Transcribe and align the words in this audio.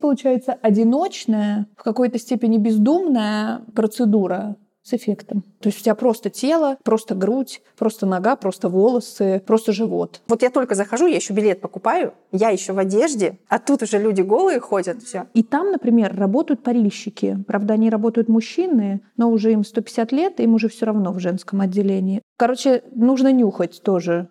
Получается 0.00 0.58
одиночная, 0.60 1.66
в 1.76 1.82
какой-то 1.82 2.18
степени 2.18 2.58
бездумная 2.58 3.62
процедура 3.74 4.56
с 4.86 4.92
эффектом. 4.94 5.42
То 5.60 5.68
есть 5.68 5.80
у 5.80 5.82
тебя 5.82 5.96
просто 5.96 6.30
тело, 6.30 6.76
просто 6.84 7.16
грудь, 7.16 7.60
просто 7.76 8.06
нога, 8.06 8.36
просто 8.36 8.68
волосы, 8.68 9.42
просто 9.44 9.72
живот. 9.72 10.20
Вот 10.28 10.42
я 10.42 10.50
только 10.50 10.76
захожу, 10.76 11.06
я 11.06 11.16
еще 11.16 11.32
билет 11.32 11.60
покупаю, 11.60 12.14
я 12.30 12.50
еще 12.50 12.72
в 12.72 12.78
одежде, 12.78 13.40
а 13.48 13.58
тут 13.58 13.82
уже 13.82 13.98
люди 13.98 14.22
голые 14.22 14.60
ходят, 14.60 15.02
все. 15.02 15.26
И 15.34 15.42
там, 15.42 15.72
например, 15.72 16.14
работают 16.16 16.62
парильщики. 16.62 17.36
Правда, 17.48 17.74
они 17.74 17.90
работают 17.90 18.28
мужчины, 18.28 19.00
но 19.16 19.28
уже 19.30 19.52
им 19.52 19.64
150 19.64 20.12
лет, 20.12 20.38
им 20.38 20.54
уже 20.54 20.68
все 20.68 20.86
равно 20.86 21.12
в 21.12 21.18
женском 21.18 21.60
отделении. 21.62 22.22
Короче, 22.36 22.84
нужно 22.94 23.32
нюхать 23.32 23.82
тоже. 23.82 24.28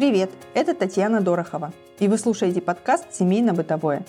Привет, 0.00 0.30
это 0.54 0.72
Татьяна 0.72 1.20
Дорохова, 1.20 1.74
и 1.98 2.08
вы 2.08 2.16
слушаете 2.16 2.62
подкаст 2.62 3.12
«Семейно-бытовое». 3.12 4.02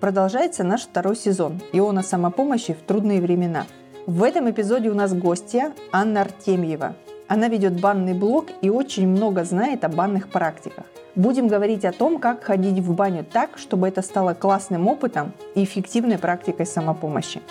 Продолжается 0.00 0.64
наш 0.64 0.84
второй 0.84 1.16
сезон, 1.16 1.60
и 1.74 1.80
он 1.80 1.98
о 1.98 2.02
самопомощи 2.02 2.72
в 2.72 2.80
трудные 2.80 3.20
времена. 3.20 3.66
В 4.06 4.22
этом 4.22 4.50
эпизоде 4.50 4.88
у 4.88 4.94
нас 4.94 5.12
гостья 5.12 5.74
Анна 5.92 6.22
Артемьева. 6.22 6.96
Она 7.28 7.48
ведет 7.48 7.78
банный 7.78 8.14
блог 8.14 8.46
и 8.62 8.70
очень 8.70 9.06
много 9.06 9.44
знает 9.44 9.84
о 9.84 9.90
банных 9.90 10.30
практиках. 10.30 10.86
Будем 11.14 11.46
говорить 11.46 11.84
о 11.84 11.92
том, 11.92 12.20
как 12.20 12.42
ходить 12.42 12.78
в 12.78 12.94
баню 12.94 13.22
так, 13.30 13.58
чтобы 13.58 13.86
это 13.88 14.00
стало 14.00 14.32
классным 14.32 14.88
опытом 14.88 15.34
и 15.54 15.62
эффективной 15.62 16.16
практикой 16.16 16.64
самопомощи. 16.64 17.42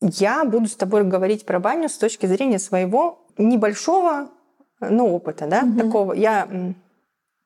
Я 0.00 0.42
буду 0.46 0.66
с 0.66 0.74
тобой 0.74 1.04
говорить 1.04 1.44
про 1.44 1.60
баню 1.60 1.90
с 1.90 1.98
точки 1.98 2.24
зрения 2.24 2.58
своего 2.58 3.26
небольшого 3.36 4.30
ну, 4.80 5.14
опыта, 5.14 5.46
да, 5.46 5.62
угу. 5.62 5.78
такого. 5.78 6.12
Я 6.12 6.48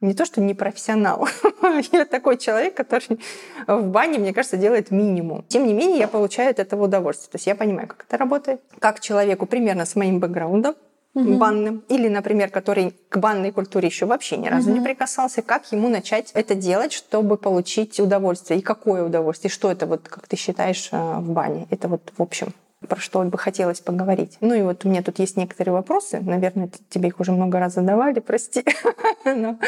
не 0.01 0.15
то, 0.15 0.25
что 0.25 0.41
не 0.41 0.55
профессионал, 0.55 1.29
я 1.93 2.05
такой 2.05 2.37
человек, 2.37 2.75
который 2.75 3.21
в 3.67 3.87
бане, 3.87 4.19
мне 4.19 4.35
кажется, 4.35 4.57
делает 4.57 4.91
минимум. 4.91 5.45
Тем 5.49 5.67
не 5.67 5.73
менее, 5.73 6.01
я 6.01 6.09
получаю 6.09 6.51
от 6.51 6.59
этого 6.59 6.85
удовольствие. 6.85 7.31
То 7.31 7.37
есть 7.37 7.47
я 7.47 7.55
понимаю, 7.55 7.89
как 7.89 8.05
это 8.07 8.17
работает, 8.17 8.61
как 8.79 9.01
человеку 9.01 9.47
примерно 9.47 9.87
с 9.87 9.95
моим 9.95 10.19
бэкграундом, 10.19 10.75
угу. 11.15 11.35
банным, 11.35 11.85
или, 11.89 12.09
например, 12.09 12.51
который 12.51 12.95
к 13.09 13.19
банной 13.19 13.53
культуре 13.53 13.89
еще 13.89 14.07
вообще 14.07 14.37
ни 14.37 14.49
разу 14.49 14.71
угу. 14.71 14.79
не 14.79 14.85
прикасался, 14.85 15.43
как 15.43 15.71
ему 15.73 15.89
начать 15.89 16.33
это 16.35 16.55
делать, 16.55 16.93
чтобы 16.93 17.37
получить 17.37 18.01
удовольствие, 18.01 18.61
и 18.61 18.63
какое 18.63 19.05
удовольствие, 19.05 19.51
и 19.51 19.53
что 19.53 19.71
это 19.71 19.87
вот, 19.87 20.09
как 20.09 20.27
ты 20.27 20.37
считаешь, 20.37 20.89
э, 20.93 20.97
в 20.97 21.31
бане. 21.31 21.67
Это 21.71 21.89
вот 21.89 22.13
в 22.17 22.23
общем 22.23 22.49
про 22.89 23.01
что 23.01 23.23
бы 23.23 23.39
хотелось 23.39 23.81
поговорить. 23.81 24.37
Ну 24.41 24.55
и 24.55 24.63
вот 24.63 24.85
у 24.85 24.89
меня 24.89 25.03
тут 25.03 25.19
есть 25.19 25.37
некоторые 25.37 25.73
вопросы. 25.73 26.21
Наверное, 26.21 26.71
тебе 26.89 27.09
их 27.09 27.21
уже 27.21 27.33
много 27.33 27.59
раз 27.59 27.75
задавали, 27.75 28.21
прости. 28.27 28.65
Но 29.25 29.59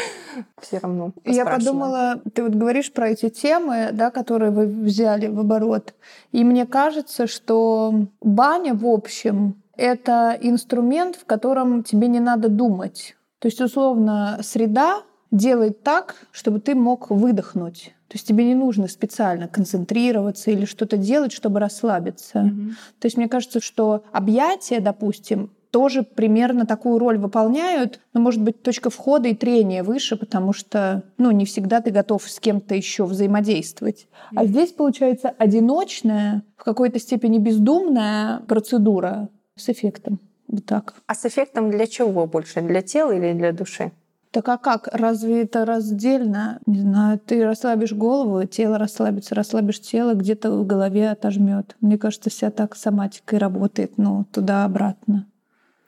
все 0.61 0.79
равно 0.79 1.11
Я 1.23 1.45
подумала, 1.45 2.21
ты 2.33 2.43
вот 2.43 2.53
говоришь 2.53 2.91
про 2.91 3.09
эти 3.09 3.29
темы, 3.29 3.89
да, 3.93 4.11
которые 4.11 4.51
вы 4.51 4.67
взяли 4.67 5.27
в 5.27 5.39
оборот. 5.39 5.93
И 6.31 6.43
мне 6.43 6.65
кажется, 6.65 7.27
что 7.27 8.07
баня, 8.21 8.73
в 8.73 8.85
общем, 8.85 9.61
это 9.77 10.37
инструмент, 10.41 11.15
в 11.15 11.25
котором 11.25 11.83
тебе 11.83 12.07
не 12.07 12.19
надо 12.19 12.49
думать. 12.49 13.15
То 13.39 13.47
есть, 13.47 13.61
условно, 13.61 14.39
среда 14.41 15.03
делает 15.31 15.83
так, 15.83 16.15
чтобы 16.31 16.59
ты 16.59 16.75
мог 16.75 17.09
выдохнуть. 17.09 17.93
То 18.07 18.15
есть 18.15 18.27
тебе 18.27 18.45
не 18.45 18.55
нужно 18.55 18.87
специально 18.87 19.47
концентрироваться 19.47 20.51
или 20.51 20.65
что-то 20.65 20.97
делать, 20.97 21.31
чтобы 21.31 21.59
расслабиться. 21.59 22.39
Mm-hmm. 22.39 22.69
То 22.99 23.05
есть 23.05 23.17
мне 23.17 23.27
кажется, 23.27 23.59
что 23.59 24.03
объятия, 24.11 24.79
допустим, 24.79 25.51
тоже 25.71 26.03
примерно 26.03 26.65
такую 26.65 26.99
роль 26.99 27.17
выполняют, 27.17 27.99
но, 28.13 28.21
может 28.21 28.41
быть, 28.41 28.61
точка 28.61 28.89
входа 28.89 29.27
и 29.27 29.35
трения 29.35 29.83
выше, 29.83 30.15
потому 30.15 30.53
что, 30.53 31.03
ну, 31.17 31.31
не 31.31 31.45
всегда 31.45 31.81
ты 31.81 31.91
готов 31.91 32.29
с 32.29 32.39
кем-то 32.39 32.75
еще 32.75 33.05
взаимодействовать. 33.05 34.07
Mm-hmm. 34.07 34.37
А 34.37 34.45
здесь, 34.45 34.71
получается, 34.71 35.33
одиночная, 35.37 36.43
в 36.55 36.63
какой-то 36.63 36.99
степени 36.99 37.39
бездумная 37.39 38.39
процедура 38.47 39.29
с 39.57 39.67
эффектом. 39.67 40.19
Вот 40.47 40.65
так. 40.65 40.93
А 41.07 41.15
с 41.15 41.25
эффектом 41.25 41.71
для 41.71 41.87
чего 41.87 42.27
больше? 42.27 42.61
Для 42.61 42.81
тела 42.81 43.11
или 43.11 43.33
для 43.33 43.51
души? 43.51 43.91
Так 44.35 44.49
а 44.49 44.57
как? 44.57 44.89
Разве 44.91 45.43
это 45.43 45.63
раздельно? 45.63 46.59
Не 46.65 46.81
знаю, 46.81 47.17
ты 47.25 47.45
расслабишь 47.45 47.93
голову, 47.93 48.43
тело 48.43 48.77
расслабится, 48.77 49.33
расслабишь 49.33 49.79
тело, 49.79 50.13
где-то 50.13 50.51
в 50.51 50.67
голове 50.67 51.09
отожмет. 51.09 51.77
Мне 51.79 51.97
кажется, 51.97 52.29
вся 52.29 52.51
так 52.51 52.75
соматика 52.75 53.37
и 53.37 53.39
работает, 53.39 53.93
ну, 53.95 54.25
туда-обратно. 54.33 55.25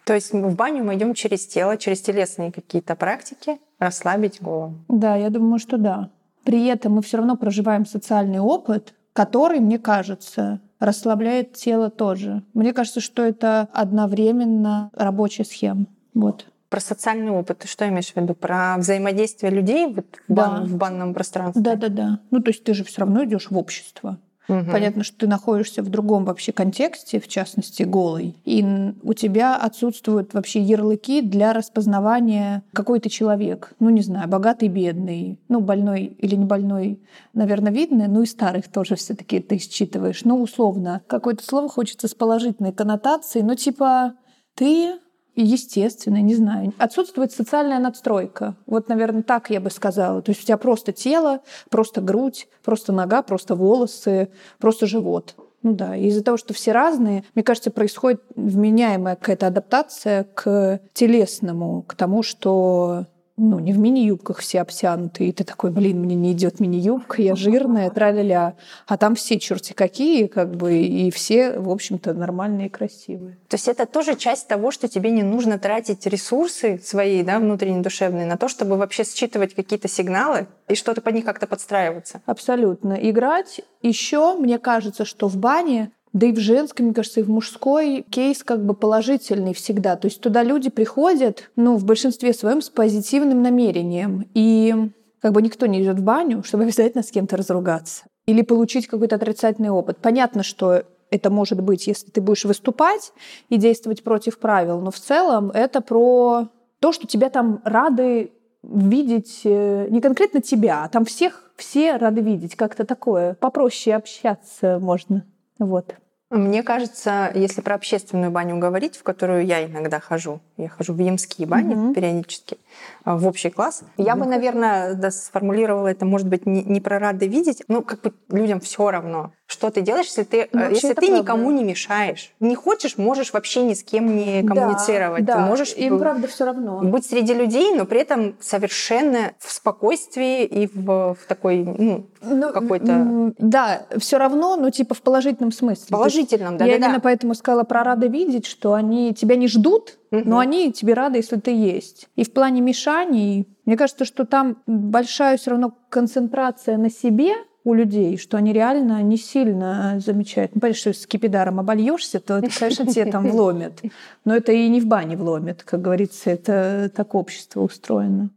То 0.05 0.13
есть 0.13 0.31
в 0.31 0.55
баню 0.55 0.85
мы 0.85 0.95
идем 0.95 1.13
через 1.13 1.45
тело, 1.45 1.75
через 1.75 1.99
телесные 1.99 2.53
какие-то 2.53 2.95
практики, 2.95 3.59
расслабить 3.79 4.41
голову. 4.41 4.75
Да, 4.87 5.17
я 5.17 5.29
думаю, 5.29 5.59
что 5.59 5.77
да. 5.77 6.09
При 6.45 6.67
этом 6.67 6.93
мы 6.93 7.01
все 7.01 7.17
равно 7.17 7.35
проживаем 7.35 7.85
социальный 7.85 8.39
опыт, 8.39 8.93
который, 9.11 9.59
мне 9.59 9.77
кажется, 9.77 10.61
расслабляет 10.79 11.51
тело 11.51 11.89
тоже. 11.89 12.43
Мне 12.53 12.71
кажется, 12.71 13.01
что 13.01 13.23
это 13.23 13.67
одновременно 13.73 14.89
рабочая 14.93 15.43
схема. 15.43 15.87
Вот. 16.13 16.45
Про 16.69 16.79
социальный 16.79 17.31
опыт 17.31 17.59
ты 17.59 17.67
что 17.67 17.87
имеешь 17.87 18.11
в 18.11 18.15
виду? 18.15 18.33
Про 18.33 18.75
взаимодействие 18.77 19.51
людей 19.51 19.87
вот 19.87 20.05
в, 20.27 20.33
да. 20.33 20.49
бан, 20.49 20.65
в 20.65 20.75
банном 20.75 21.13
пространстве? 21.13 21.61
Да, 21.61 21.75
да, 21.75 21.87
да. 21.89 22.19
Ну, 22.31 22.41
то 22.41 22.49
есть 22.49 22.63
ты 22.63 22.73
же 22.73 22.83
все 22.83 23.01
равно 23.01 23.23
идешь 23.23 23.49
в 23.49 23.57
общество. 23.57 24.17
Угу. 24.49 24.71
Понятно, 24.71 25.03
что 25.03 25.17
ты 25.17 25.27
находишься 25.27 25.83
в 25.83 25.89
другом 25.89 26.25
вообще 26.25 26.51
контексте, 26.51 27.19
в 27.19 27.27
частности, 27.27 27.83
голый, 27.83 28.37
и 28.45 28.65
у 29.03 29.13
тебя 29.13 29.57
отсутствуют 29.57 30.33
вообще 30.33 30.61
ярлыки 30.61 31.21
для 31.21 31.53
распознавания, 31.53 32.63
какой 32.73 32.99
ты 32.99 33.09
человек. 33.09 33.73
Ну, 33.79 33.89
не 33.89 34.01
знаю, 34.01 34.29
богатый, 34.29 34.69
бедный, 34.69 35.39
ну, 35.49 35.59
больной 35.59 36.05
или 36.05 36.35
не 36.35 36.45
больной, 36.45 37.01
наверное, 37.33 37.71
видно, 37.71 38.07
ну 38.07 38.21
и 38.21 38.25
старых 38.25 38.69
тоже 38.69 38.95
все 38.95 39.15
таки 39.15 39.39
ты 39.39 39.57
считываешь. 39.57 40.23
Ну, 40.23 40.41
условно, 40.41 41.01
какое-то 41.07 41.43
слово 41.43 41.67
хочется 41.67 42.07
с 42.07 42.13
положительной 42.13 42.71
коннотацией, 42.71 43.43
ну, 43.43 43.55
типа, 43.55 44.13
ты 44.55 44.93
естественно, 45.41 46.21
не 46.21 46.35
знаю. 46.35 46.73
Отсутствует 46.77 47.31
социальная 47.31 47.79
надстройка. 47.79 48.55
Вот, 48.65 48.89
наверное, 48.89 49.23
так 49.23 49.49
я 49.49 49.59
бы 49.59 49.69
сказала. 49.69 50.21
То 50.21 50.31
есть 50.31 50.43
у 50.43 50.45
тебя 50.45 50.57
просто 50.57 50.91
тело, 50.91 51.41
просто 51.69 52.01
грудь, 52.01 52.47
просто 52.63 52.91
нога, 52.91 53.21
просто 53.21 53.55
волосы, 53.55 54.29
просто 54.59 54.87
живот. 54.87 55.35
Ну 55.63 55.73
да, 55.73 55.95
из-за 55.95 56.23
того, 56.23 56.37
что 56.37 56.53
все 56.53 56.71
разные, 56.71 57.23
мне 57.35 57.43
кажется, 57.43 57.71
происходит 57.71 58.21
вменяемая 58.35 59.15
какая-то 59.15 59.47
адаптация 59.47 60.23
к 60.23 60.79
телесному, 60.93 61.83
к 61.83 61.95
тому, 61.95 62.23
что 62.23 63.05
ну, 63.37 63.59
не 63.59 63.71
в 63.71 63.77
мини-юбках 63.77 64.39
все 64.39 64.61
обтянуты, 64.61 65.27
и 65.27 65.31
ты 65.31 65.43
такой, 65.43 65.69
блин, 65.69 65.99
мне 65.99 66.15
не 66.15 66.33
идет 66.33 66.59
мини-юбка, 66.59 67.21
я 67.21 67.35
жирная, 67.35 67.91
тра-ля-ля. 67.91 68.55
А 68.87 68.97
там 68.97 69.13
все 69.13 69.39
черти 69.39 69.73
какие, 69.73 70.25
как 70.25 70.55
бы, 70.55 70.75
и 70.77 71.11
все, 71.11 71.59
в 71.59 71.69
общем-то, 71.69 72.15
нормальные 72.15 72.67
и 72.67 72.69
красивые. 72.69 73.37
То 73.47 73.55
есть 73.55 73.67
это 73.67 73.85
тоже 73.85 74.15
часть 74.15 74.47
того, 74.47 74.71
что 74.71 74.87
тебе 74.87 75.11
не 75.11 75.21
нужно 75.21 75.59
тратить 75.59 76.07
ресурсы 76.07 76.79
свои, 76.83 77.21
да, 77.21 77.37
внутренне 77.37 77.81
душевные, 77.81 78.25
на 78.25 78.37
то, 78.37 78.47
чтобы 78.47 78.75
вообще 78.75 79.03
считывать 79.03 79.53
какие-то 79.53 79.87
сигналы 79.87 80.47
и 80.67 80.73
что-то 80.73 81.01
под 81.01 81.13
них 81.13 81.23
как-то 81.23 81.45
подстраиваться. 81.45 82.21
Абсолютно. 82.25 82.93
Играть 82.93 83.61
еще, 83.83 84.35
мне 84.35 84.57
кажется, 84.57 85.05
что 85.05 85.27
в 85.27 85.37
бане 85.37 85.91
да 86.17 86.25
и 86.25 86.31
в 86.31 86.39
женской, 86.39 86.83
мне 86.83 86.95
кажется, 86.95 87.19
и 87.19 87.23
в 87.23 87.29
мужской 87.29 88.03
кейс 88.09 88.43
как 88.43 88.65
бы 88.65 88.73
положительный 88.73 89.53
всегда. 89.53 89.95
То 89.95 90.07
есть 90.07 90.19
туда 90.19 90.41
люди 90.41 90.69
приходят, 90.69 91.51
ну, 91.55 91.77
в 91.77 91.85
большинстве 91.85 92.33
своем 92.33 92.61
с 92.61 92.69
позитивным 92.69 93.43
намерением. 93.43 94.27
И 94.33 94.73
как 95.21 95.33
бы 95.33 95.43
никто 95.43 95.67
не 95.67 95.83
идет 95.83 95.99
в 95.99 96.03
баню, 96.03 96.43
чтобы 96.45 96.63
обязательно 96.63 97.03
с 97.03 97.11
кем-то 97.11 97.37
разругаться. 97.37 98.05
Или 98.25 98.41
получить 98.41 98.87
какой-то 98.87 99.15
отрицательный 99.15 99.69
опыт. 99.69 99.99
Понятно, 100.01 100.41
что 100.41 100.83
это 101.11 101.29
может 101.29 101.61
быть, 101.61 101.85
если 101.85 102.09
ты 102.09 102.19
будешь 102.19 102.45
выступать 102.45 103.13
и 103.49 103.57
действовать 103.57 104.03
против 104.03 104.39
правил, 104.39 104.81
но 104.81 104.89
в 104.89 104.99
целом 104.99 105.51
это 105.51 105.81
про 105.81 106.49
то, 106.79 106.91
что 106.91 107.05
тебя 107.05 107.29
там 107.29 107.61
рады 107.63 108.31
видеть 108.63 109.41
э, 109.45 109.87
не 109.89 110.01
конкретно 110.01 110.41
тебя, 110.41 110.83
а 110.83 110.89
там 110.89 111.05
всех 111.05 111.51
все 111.55 111.95
рады 111.95 112.21
видеть, 112.21 112.55
как-то 112.55 112.85
такое. 112.85 113.35
Попроще 113.35 113.95
общаться 113.95 114.79
можно. 114.79 115.23
Вот. 115.59 115.95
Мне 116.29 116.61
кажется, 116.61 117.31
если 117.35 117.61
про 117.61 117.75
общественную 117.75 118.31
баню 118.31 118.57
говорить, 118.57 118.97
в 118.97 119.03
которую 119.03 119.45
я 119.45 119.65
иногда 119.65 120.01
хожу, 120.01 120.41
я 120.57 120.67
хожу 120.67 120.93
в 120.93 120.99
ямские 120.99 121.47
бани 121.47 121.73
угу. 121.73 121.93
периодически, 121.93 122.57
в 123.05 123.27
общий 123.27 123.49
класс, 123.49 123.83
я 123.97 124.15
бы, 124.15 124.25
наверное, 124.25 124.93
да, 124.95 125.11
сформулировала 125.11 125.87
это, 125.87 126.05
может 126.05 126.27
быть, 126.27 126.45
не, 126.45 126.63
не 126.63 126.81
про 126.81 126.99
рады 126.99 127.27
видеть, 127.27 127.63
ну, 127.67 127.81
как 127.81 128.01
бы 128.01 128.13
людям 128.29 128.59
все 128.59 128.91
равно 128.91 129.31
что 129.47 129.69
ты 129.69 129.79
делаешь, 129.79 130.07
если 130.07 130.23
ты, 130.23 130.49
ну, 130.51 130.69
если 130.69 130.93
ты 130.93 131.07
никому 131.07 131.51
не 131.51 131.63
мешаешь. 131.63 132.33
Не 132.41 132.55
хочешь, 132.55 132.97
можешь 132.97 133.31
вообще 133.31 133.63
ни 133.63 133.73
с 133.73 133.83
кем 133.83 134.13
не 134.13 134.43
коммуницировать. 134.43 135.23
Да, 135.23 135.35
ты 135.35 135.39
можешь 135.39 135.73
им 135.73 135.99
правда 135.99 136.27
все 136.27 136.45
равно. 136.45 136.81
Быть 136.81 137.05
среди 137.05 137.33
людей, 137.33 137.73
но 137.73 137.85
при 137.85 138.01
этом 138.01 138.35
совершенно 138.41 139.31
в 139.39 139.51
спокойствии 139.51 140.43
и 140.43 140.67
в, 140.67 141.15
в 141.15 141.17
такой, 141.27 141.63
ну, 141.63 142.07
ну 142.21 142.51
какой-то... 142.51 143.33
Да, 143.37 143.83
все 143.97 144.17
равно, 144.17 144.57
но 144.57 144.69
типа 144.69 144.93
в 144.93 145.01
положительном 145.01 145.53
смысле. 145.53 145.85
В 145.85 145.89
положительном, 145.91 146.57
да, 146.57 146.65
Я 146.65 146.71
да, 146.73 146.77
именно 146.77 146.95
да. 146.95 147.01
поэтому 147.01 147.33
сказала 147.33 147.63
про 147.63 147.83
рады 147.83 148.09
видеть, 148.09 148.45
что 148.45 148.73
они 148.73 149.13
тебя 149.13 149.37
не 149.37 149.47
ждут, 149.47 149.97
угу. 150.11 150.21
но 150.25 150.39
они 150.39 150.71
тебе 150.71 150.93
рады, 150.93 151.17
если 151.17 151.37
ты 151.37 151.51
есть. 151.51 152.09
И 152.15 152.23
в 152.23 152.31
плане 152.33 152.61
мешаний, 152.61 153.47
мне 153.65 153.77
кажется, 153.77 154.05
что 154.05 154.25
там 154.25 154.57
большая 154.65 155.37
все 155.37 155.51
равно 155.51 155.73
концентрация 155.89 156.77
на 156.77 156.89
себе, 156.89 157.33
у 157.67 157.73
людей, 157.73 158.17
что 158.17 158.37
они 158.37 158.53
реально 158.53 159.03
не 159.03 159.17
сильно 159.17 159.99
замечают. 159.99 160.55
Ну, 160.55 160.61
понятно, 160.61 160.79
что 160.79 160.93
с 160.93 161.05
кипидаром 161.05 161.59
обольешься, 161.59 162.21
то, 162.21 162.37
это, 162.37 162.49
конечно, 162.57 162.87
тебе 162.87 163.11
там 163.11 163.27
вломят. 163.29 163.81
Но 164.23 164.33
это 164.37 164.53
и 164.53 164.69
не 164.69 164.79
в 164.79 164.85
бане 164.85 165.17
вломят, 165.17 165.63
как 165.63 165.81
говорится, 165.81 166.29
это 166.29 166.89
так 166.95 167.13
общество 167.13 167.61
устроено. 167.61 168.29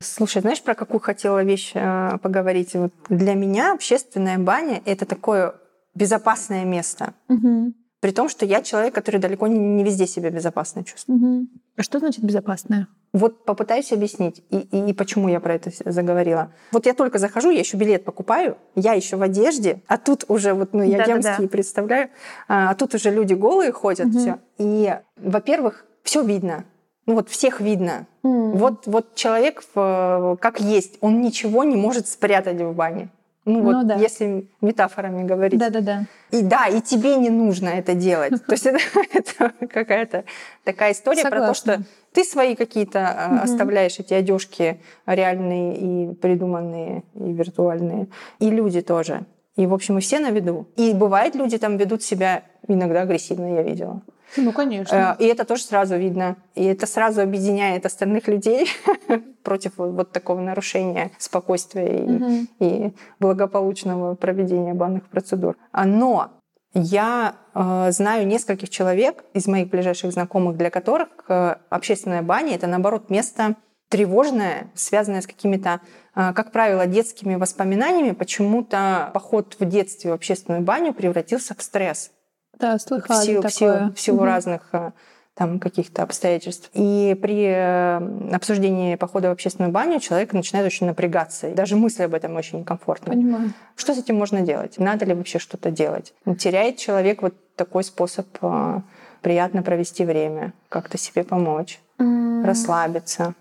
Слушай, 0.00 0.40
знаешь, 0.40 0.62
про 0.62 0.74
какую 0.74 1.00
хотела 1.00 1.44
вещь 1.44 1.72
э, 1.74 2.16
поговорить? 2.22 2.72
Вот 2.74 2.94
для 3.10 3.34
меня 3.34 3.74
общественная 3.74 4.38
баня— 4.38 4.80
это 4.86 5.04
такое 5.04 5.56
безопасное 5.94 6.64
место. 6.64 7.12
Угу. 7.28 7.74
При 8.00 8.12
том, 8.12 8.28
что 8.28 8.46
я 8.46 8.62
человек, 8.62 8.94
который 8.94 9.18
далеко 9.18 9.46
не, 9.48 9.82
везде 9.82 10.06
себя 10.06 10.30
безопасно 10.30 10.84
чувствует. 10.84 11.20
Угу. 11.20 11.46
А 11.76 11.82
что 11.82 11.98
значит 11.98 12.22
безопасное? 12.22 12.86
Вот 13.12 13.44
попытаюсь 13.44 13.92
объяснить, 13.92 14.44
и, 14.50 14.58
и, 14.58 14.90
и 14.90 14.92
почему 14.92 15.28
я 15.28 15.40
про 15.40 15.54
это 15.54 15.70
заговорила. 15.90 16.52
Вот 16.72 16.86
я 16.86 16.94
только 16.94 17.18
захожу, 17.18 17.50
я 17.50 17.60
еще 17.60 17.76
билет 17.76 18.04
покупаю, 18.04 18.58
я 18.74 18.92
еще 18.92 19.16
в 19.16 19.22
одежде, 19.22 19.82
а 19.86 19.96
тут 19.96 20.24
уже 20.28 20.52
вот, 20.52 20.74
ну, 20.74 20.82
я 20.82 21.04
ямские 21.04 21.48
представляю, 21.48 22.10
а, 22.46 22.70
а 22.70 22.74
тут 22.74 22.94
уже 22.94 23.10
люди 23.10 23.34
голые 23.34 23.72
ходят, 23.72 24.08
угу. 24.08 24.18
все. 24.18 24.38
И, 24.58 24.94
во-первых, 25.16 25.86
все 26.02 26.22
видно. 26.22 26.64
Ну 27.06 27.14
вот 27.14 27.30
всех 27.30 27.62
видно. 27.62 28.06
Mm. 28.22 28.52
Вот, 28.58 28.86
вот 28.86 29.14
человек 29.14 29.64
как 29.72 30.60
есть, 30.60 30.98
он 31.00 31.22
ничего 31.22 31.64
не 31.64 31.74
может 31.74 32.06
спрятать 32.06 32.60
в 32.60 32.74
бане. 32.74 33.08
Ну 33.48 33.62
вот, 33.62 33.72
ну, 33.72 33.84
да. 33.84 33.94
если 33.94 34.46
метафорами 34.60 35.24
говорить. 35.24 35.58
Да-да-да. 35.58 36.04
И 36.30 36.42
да, 36.42 36.66
и 36.66 36.80
тебе 36.82 37.16
не 37.16 37.30
нужно 37.30 37.68
это 37.68 37.94
делать. 37.94 38.32
То 38.46 38.52
есть 38.52 38.66
это, 38.66 38.78
это 39.12 39.52
какая-то 39.68 40.24
такая 40.64 40.92
история 40.92 41.22
Согласна. 41.22 41.46
про 41.46 41.48
то, 41.48 41.54
что 41.54 41.82
ты 42.12 42.24
свои 42.24 42.54
какие-то 42.54 43.30
угу. 43.30 43.42
оставляешь 43.44 43.98
эти 43.98 44.12
одежки 44.12 44.80
реальные 45.06 45.76
и 45.76 46.14
придуманные, 46.14 47.04
и 47.14 47.32
виртуальные. 47.32 48.08
И 48.38 48.50
люди 48.50 48.82
тоже. 48.82 49.24
И, 49.56 49.66
в 49.66 49.72
общем, 49.72 49.98
и 49.98 50.00
все 50.00 50.20
на 50.20 50.30
виду. 50.30 50.68
И 50.76 50.92
бывает, 50.92 51.34
люди 51.34 51.58
там 51.58 51.78
ведут 51.78 52.02
себя 52.02 52.42
иногда 52.68 53.02
агрессивно, 53.02 53.54
я 53.54 53.62
видела. 53.62 54.02
Ну, 54.36 54.52
конечно. 54.52 55.16
Э, 55.18 55.22
и 55.22 55.26
это 55.26 55.44
тоже 55.44 55.62
сразу 55.62 55.96
видно. 55.96 56.36
И 56.54 56.64
это 56.64 56.86
сразу 56.86 57.22
объединяет 57.22 57.86
остальных 57.86 58.28
людей 58.28 58.68
против 59.42 59.72
вот 59.76 60.12
такого 60.12 60.40
нарушения 60.40 61.10
спокойствия 61.18 62.04
и, 62.04 62.64
и 62.64 62.94
благополучного 63.20 64.14
проведения 64.14 64.74
банных 64.74 65.08
процедур. 65.08 65.56
А, 65.72 65.84
но 65.84 66.38
я 66.74 67.36
э, 67.54 67.90
знаю 67.90 68.26
нескольких 68.26 68.68
человек 68.68 69.24
из 69.32 69.46
моих 69.46 69.70
ближайших 69.70 70.12
знакомых, 70.12 70.56
для 70.56 70.70
которых 70.70 71.08
э, 71.28 71.56
общественная 71.70 72.22
баня 72.22 72.54
это 72.54 72.66
наоборот 72.66 73.10
место 73.10 73.56
тревожное, 73.88 74.70
связанное 74.74 75.22
с 75.22 75.26
какими-то, 75.26 75.80
э, 76.14 76.32
как 76.34 76.52
правило, 76.52 76.86
детскими 76.86 77.36
воспоминаниями. 77.36 78.12
Почему-то 78.12 79.10
поход 79.14 79.56
в 79.58 79.64
детстве 79.64 80.10
в 80.10 80.14
общественную 80.14 80.62
баню 80.62 80.92
превратился 80.92 81.54
в 81.54 81.62
стресс. 81.62 82.10
Да, 82.58 82.78
слыхали 82.78 83.20
в 83.20 83.24
силу, 83.24 83.42
такое. 83.42 83.50
В 83.50 83.54
силу, 83.54 83.92
в 83.92 84.00
силу 84.00 84.16
угу. 84.18 84.24
разных 84.26 84.62
э, 84.72 84.90
там 85.34 85.60
каких-то 85.60 86.02
обстоятельств. 86.02 86.70
И 86.74 87.16
при 87.22 87.44
э, 87.46 88.34
обсуждении 88.34 88.96
похода 88.96 89.28
в 89.28 89.32
общественную 89.32 89.72
баню 89.72 90.00
человек 90.00 90.32
начинает 90.32 90.66
очень 90.66 90.86
напрягаться. 90.86 91.48
И 91.48 91.54
даже 91.54 91.76
мысль 91.76 92.02
об 92.04 92.14
этом 92.14 92.34
очень 92.34 92.60
некомфортна. 92.60 93.12
Понимаю. 93.12 93.52
Что 93.76 93.94
с 93.94 93.98
этим 93.98 94.16
можно 94.16 94.40
делать? 94.40 94.78
Надо 94.78 95.04
ли 95.04 95.14
вообще 95.14 95.38
что-то 95.38 95.70
делать? 95.70 96.12
Теряет 96.38 96.76
человек 96.76 97.22
вот 97.22 97.34
такой 97.54 97.84
способ 97.84 98.26
э, 98.42 98.80
приятно 99.22 99.62
провести 99.62 100.04
время, 100.04 100.52
как-то 100.68 100.98
себе 100.98 101.22
помочь, 101.22 101.80
mm. 101.98 102.44
расслабиться. 102.44 103.34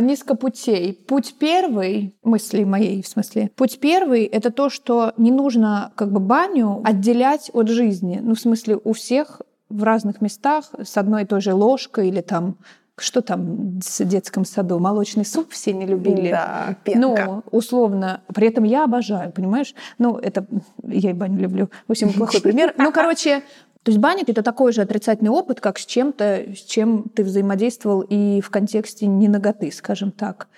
Низко 0.00 0.34
путей. 0.34 0.92
Путь 0.92 1.34
первый, 1.38 2.14
мысли 2.22 2.64
моей 2.64 3.02
в 3.02 3.08
смысле, 3.08 3.50
путь 3.56 3.80
первый— 3.80 4.24
это 4.32 4.50
то, 4.50 4.70
что 4.70 5.12
не 5.16 5.30
нужно 5.30 5.92
как 5.94 6.12
бы 6.12 6.20
баню 6.20 6.80
отделять 6.84 7.50
от 7.52 7.68
жизни. 7.68 8.20
Ну, 8.22 8.34
в 8.34 8.40
смысле, 8.40 8.78
у 8.82 8.92
всех 8.92 9.42
в 9.68 9.82
разных 9.82 10.20
местах 10.20 10.66
с 10.82 10.96
одной 10.96 11.22
и 11.22 11.26
той 11.26 11.40
же 11.40 11.54
ложкой 11.54 12.08
или 12.08 12.20
там 12.20 12.56
что 12.98 13.22
там 13.22 13.80
в 13.80 14.04
детском 14.04 14.44
саду? 14.44 14.78
Молочный 14.78 15.24
суп 15.24 15.50
все 15.50 15.72
не 15.72 15.86
любили. 15.86 16.30
Да, 16.30 16.76
пенка. 16.84 17.24
Ну, 17.26 17.42
условно. 17.50 18.20
При 18.32 18.48
этом 18.48 18.64
я 18.64 18.84
обожаю, 18.84 19.32
понимаешь? 19.32 19.74
Ну, 19.98 20.18
это... 20.18 20.46
Я 20.86 21.10
и 21.10 21.14
баню 21.14 21.40
люблю. 21.40 21.70
В 21.88 21.92
общем, 21.92 22.12
плохой 22.12 22.40
пример. 22.40 22.74
Ну, 22.76 22.92
короче, 22.92 23.42
то 23.82 23.90
есть 23.90 23.98
баня— 23.98 24.22
это 24.26 24.42
такой 24.42 24.72
же 24.72 24.82
отрицательный 24.82 25.30
опыт, 25.30 25.60
как 25.60 25.78
с 25.78 25.84
чем-то, 25.86 26.54
с 26.54 26.60
чем 26.60 27.04
ты 27.14 27.24
взаимодействовал 27.24 28.02
и 28.02 28.40
в 28.40 28.50
контексте 28.50 29.06
ненаготы, 29.06 29.72
скажем 29.72 30.12
так. 30.12 30.48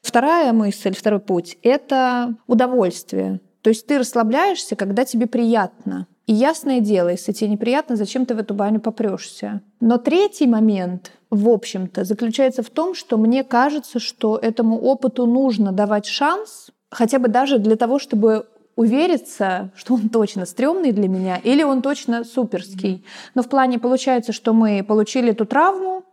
Вторая 0.00 0.52
мысль, 0.52 0.94
второй 0.94 1.20
путь— 1.20 1.58
это 1.62 2.34
удовольствие. 2.48 3.40
То 3.62 3.70
есть 3.70 3.86
ты 3.86 3.98
расслабляешься, 3.98 4.74
когда 4.74 5.04
тебе 5.04 5.28
приятно. 5.28 6.08
И 6.26 6.32
ясное 6.32 6.80
дело, 6.80 7.08
если 7.08 7.32
тебе 7.32 7.50
неприятно, 7.50 7.94
зачем 7.94 8.26
ты 8.26 8.34
в 8.34 8.38
эту 8.38 8.54
баню 8.54 8.80
попрешься. 8.80 9.60
Но 9.80 9.98
третий 9.98 10.48
момент, 10.48 11.12
в 11.30 11.48
общем-то, 11.48 12.04
заключается 12.04 12.64
в 12.64 12.70
том, 12.70 12.94
что 12.94 13.16
мне 13.16 13.44
кажется, 13.44 14.00
что 14.00 14.36
этому 14.36 14.80
опыту 14.80 15.26
нужно 15.26 15.70
давать 15.70 16.06
шанс, 16.06 16.70
хотя 16.90 17.18
бы 17.20 17.28
даже 17.28 17.58
для 17.58 17.76
того, 17.76 17.98
чтобы 17.98 18.46
увериться, 18.76 19.70
что 19.76 19.94
он 19.94 20.08
точно 20.08 20.46
стрёмный 20.46 20.92
для 20.92 21.08
меня 21.08 21.36
или 21.36 21.62
он 21.62 21.82
точно 21.82 22.24
суперский. 22.24 23.04
Но 23.34 23.42
в 23.42 23.48
плане 23.48 23.78
получается, 23.78 24.32
что 24.32 24.52
мы 24.52 24.82
получили 24.82 25.30
эту 25.30 25.44
травму 25.44 26.04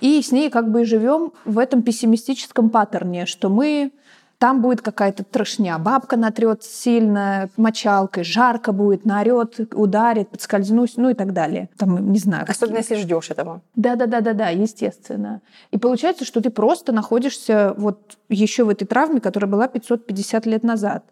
и 0.00 0.22
с 0.22 0.32
ней 0.32 0.50
как 0.50 0.70
бы 0.70 0.84
живем 0.84 1.32
в 1.44 1.58
этом 1.58 1.82
пессимистическом 1.82 2.70
паттерне, 2.70 3.26
что 3.26 3.48
мы 3.48 3.92
там 4.38 4.60
будет 4.60 4.82
какая-то 4.82 5.24
трошня. 5.24 5.78
Бабка 5.78 6.16
натрет 6.16 6.62
сильно 6.62 7.48
мочалкой, 7.56 8.24
жарко 8.24 8.72
будет, 8.72 9.04
наорет, 9.04 9.74
ударит, 9.74 10.28
подскользнусь, 10.28 10.96
ну 10.96 11.10
и 11.10 11.14
так 11.14 11.32
далее. 11.32 11.70
Там, 11.78 12.12
не 12.12 12.18
знаю. 12.18 12.44
Особенно 12.48 12.78
какие. 12.78 12.96
если 12.96 13.06
ждешь 13.06 13.30
этого. 13.30 13.62
Да-да-да-да-да, 13.74 14.48
естественно. 14.50 15.40
И 15.70 15.78
получается, 15.78 16.24
что 16.24 16.40
ты 16.40 16.50
просто 16.50 16.92
находишься 16.92 17.74
вот 17.76 18.18
еще 18.28 18.64
в 18.64 18.68
этой 18.68 18.84
травме, 18.84 19.20
которая 19.20 19.50
была 19.50 19.68
550 19.68 20.46
лет 20.46 20.62
назад. 20.62 21.04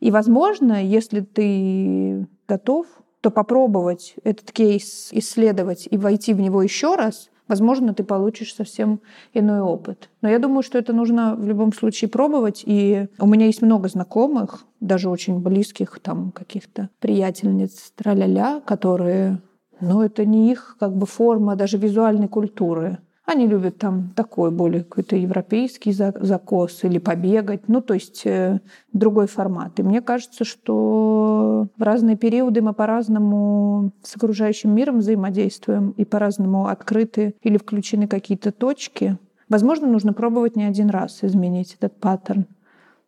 И, 0.00 0.10
возможно, 0.10 0.82
если 0.82 1.20
ты 1.20 2.26
готов, 2.48 2.86
то 3.20 3.30
попробовать 3.30 4.16
этот 4.24 4.50
кейс 4.50 5.08
исследовать 5.12 5.86
и 5.88 5.96
войти 5.96 6.34
в 6.34 6.40
него 6.40 6.62
еще 6.62 6.96
раз, 6.96 7.30
возможно, 7.48 7.94
ты 7.94 8.04
получишь 8.04 8.54
совсем 8.54 9.00
иной 9.32 9.60
опыт. 9.60 10.10
Но 10.20 10.28
я 10.28 10.38
думаю, 10.38 10.62
что 10.62 10.78
это 10.78 10.92
нужно 10.92 11.34
в 11.36 11.46
любом 11.46 11.72
случае 11.72 12.08
пробовать. 12.08 12.62
И 12.66 13.06
у 13.18 13.26
меня 13.26 13.46
есть 13.46 13.62
много 13.62 13.88
знакомых, 13.88 14.64
даже 14.80 15.08
очень 15.08 15.40
близких, 15.40 15.98
там, 16.00 16.32
каких-то 16.32 16.88
приятельниц, 17.00 17.92
траля-ля, 17.94 18.60
которые, 18.64 19.40
ну, 19.80 20.02
это 20.02 20.24
не 20.24 20.50
их 20.50 20.76
как 20.78 20.96
бы 20.96 21.06
форма 21.06 21.56
даже 21.56 21.78
визуальной 21.78 22.28
культуры. 22.28 22.98
Они 23.24 23.46
любят 23.46 23.78
там 23.78 24.10
такой 24.16 24.50
более 24.50 24.82
какой-то 24.82 25.14
европейский 25.14 25.92
закос 25.92 26.82
или 26.82 26.98
побегать, 26.98 27.68
ну, 27.68 27.80
то 27.80 27.94
есть 27.94 28.22
э, 28.26 28.60
другой 28.92 29.28
формат. 29.28 29.78
И 29.78 29.84
мне 29.84 30.00
кажется, 30.00 30.44
что 30.44 31.68
в 31.76 31.82
разные 31.82 32.16
периоды 32.16 32.62
мы 32.62 32.72
по-разному 32.72 33.92
с 34.02 34.16
окружающим 34.16 34.74
миром 34.74 34.98
взаимодействуем 34.98 35.90
и 35.90 36.04
по-разному 36.04 36.66
открыты 36.66 37.36
или 37.42 37.58
включены 37.58 38.08
какие-то 38.08 38.50
точки. 38.50 39.16
Возможно, 39.48 39.86
нужно 39.86 40.12
пробовать 40.12 40.56
не 40.56 40.64
один 40.64 40.90
раз 40.90 41.22
изменить 41.22 41.76
этот 41.78 41.94
паттерн. 42.00 42.46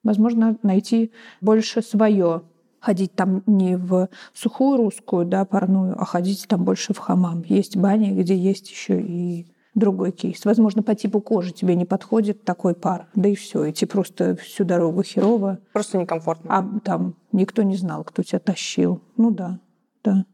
Возможно, 0.05 0.57
найти 0.63 1.11
больше 1.41 1.83
свое, 1.83 2.43
ходить 2.79 3.15
там 3.15 3.43
не 3.47 3.77
в 3.77 4.09
сухую 4.33 4.77
русскую, 4.77 5.27
да, 5.27 5.45
парную, 5.45 6.01
а 6.01 6.05
ходить 6.05 6.47
там 6.47 6.63
больше 6.63 6.95
в 6.95 6.99
хамам. 6.99 7.43
Есть 7.49 7.77
бани, 7.77 8.13
где 8.13 8.37
есть 8.37 8.71
еще 8.71 9.01
и 9.01 9.47
другой 9.75 10.13
кейс. 10.13 10.45
Возможно, 10.45 10.83
по 10.83 10.95
типу 10.95 11.21
кожи 11.21 11.53
тебе 11.53 11.75
не 11.75 11.85
подходит 11.85 12.45
такой 12.45 12.75
пар. 12.75 13.09
Да 13.15 13.29
и 13.29 13.35
все, 13.35 13.71
идти 13.71 13.87
просто 13.87 14.37
всю 14.37 14.65
дорогу 14.65 15.03
херово. 15.03 15.59
Просто 15.73 15.99
некомфортно. 15.99 16.57
А 16.57 16.81
там 16.81 17.17
никто 17.33 17.63
не 17.63 17.77
знал, 17.77 18.05
кто 18.05 18.23
тебя 18.23 18.39
тащил. 18.39 19.03
Ну 19.17 19.31
да, 19.31 19.61
да. 20.03 20.25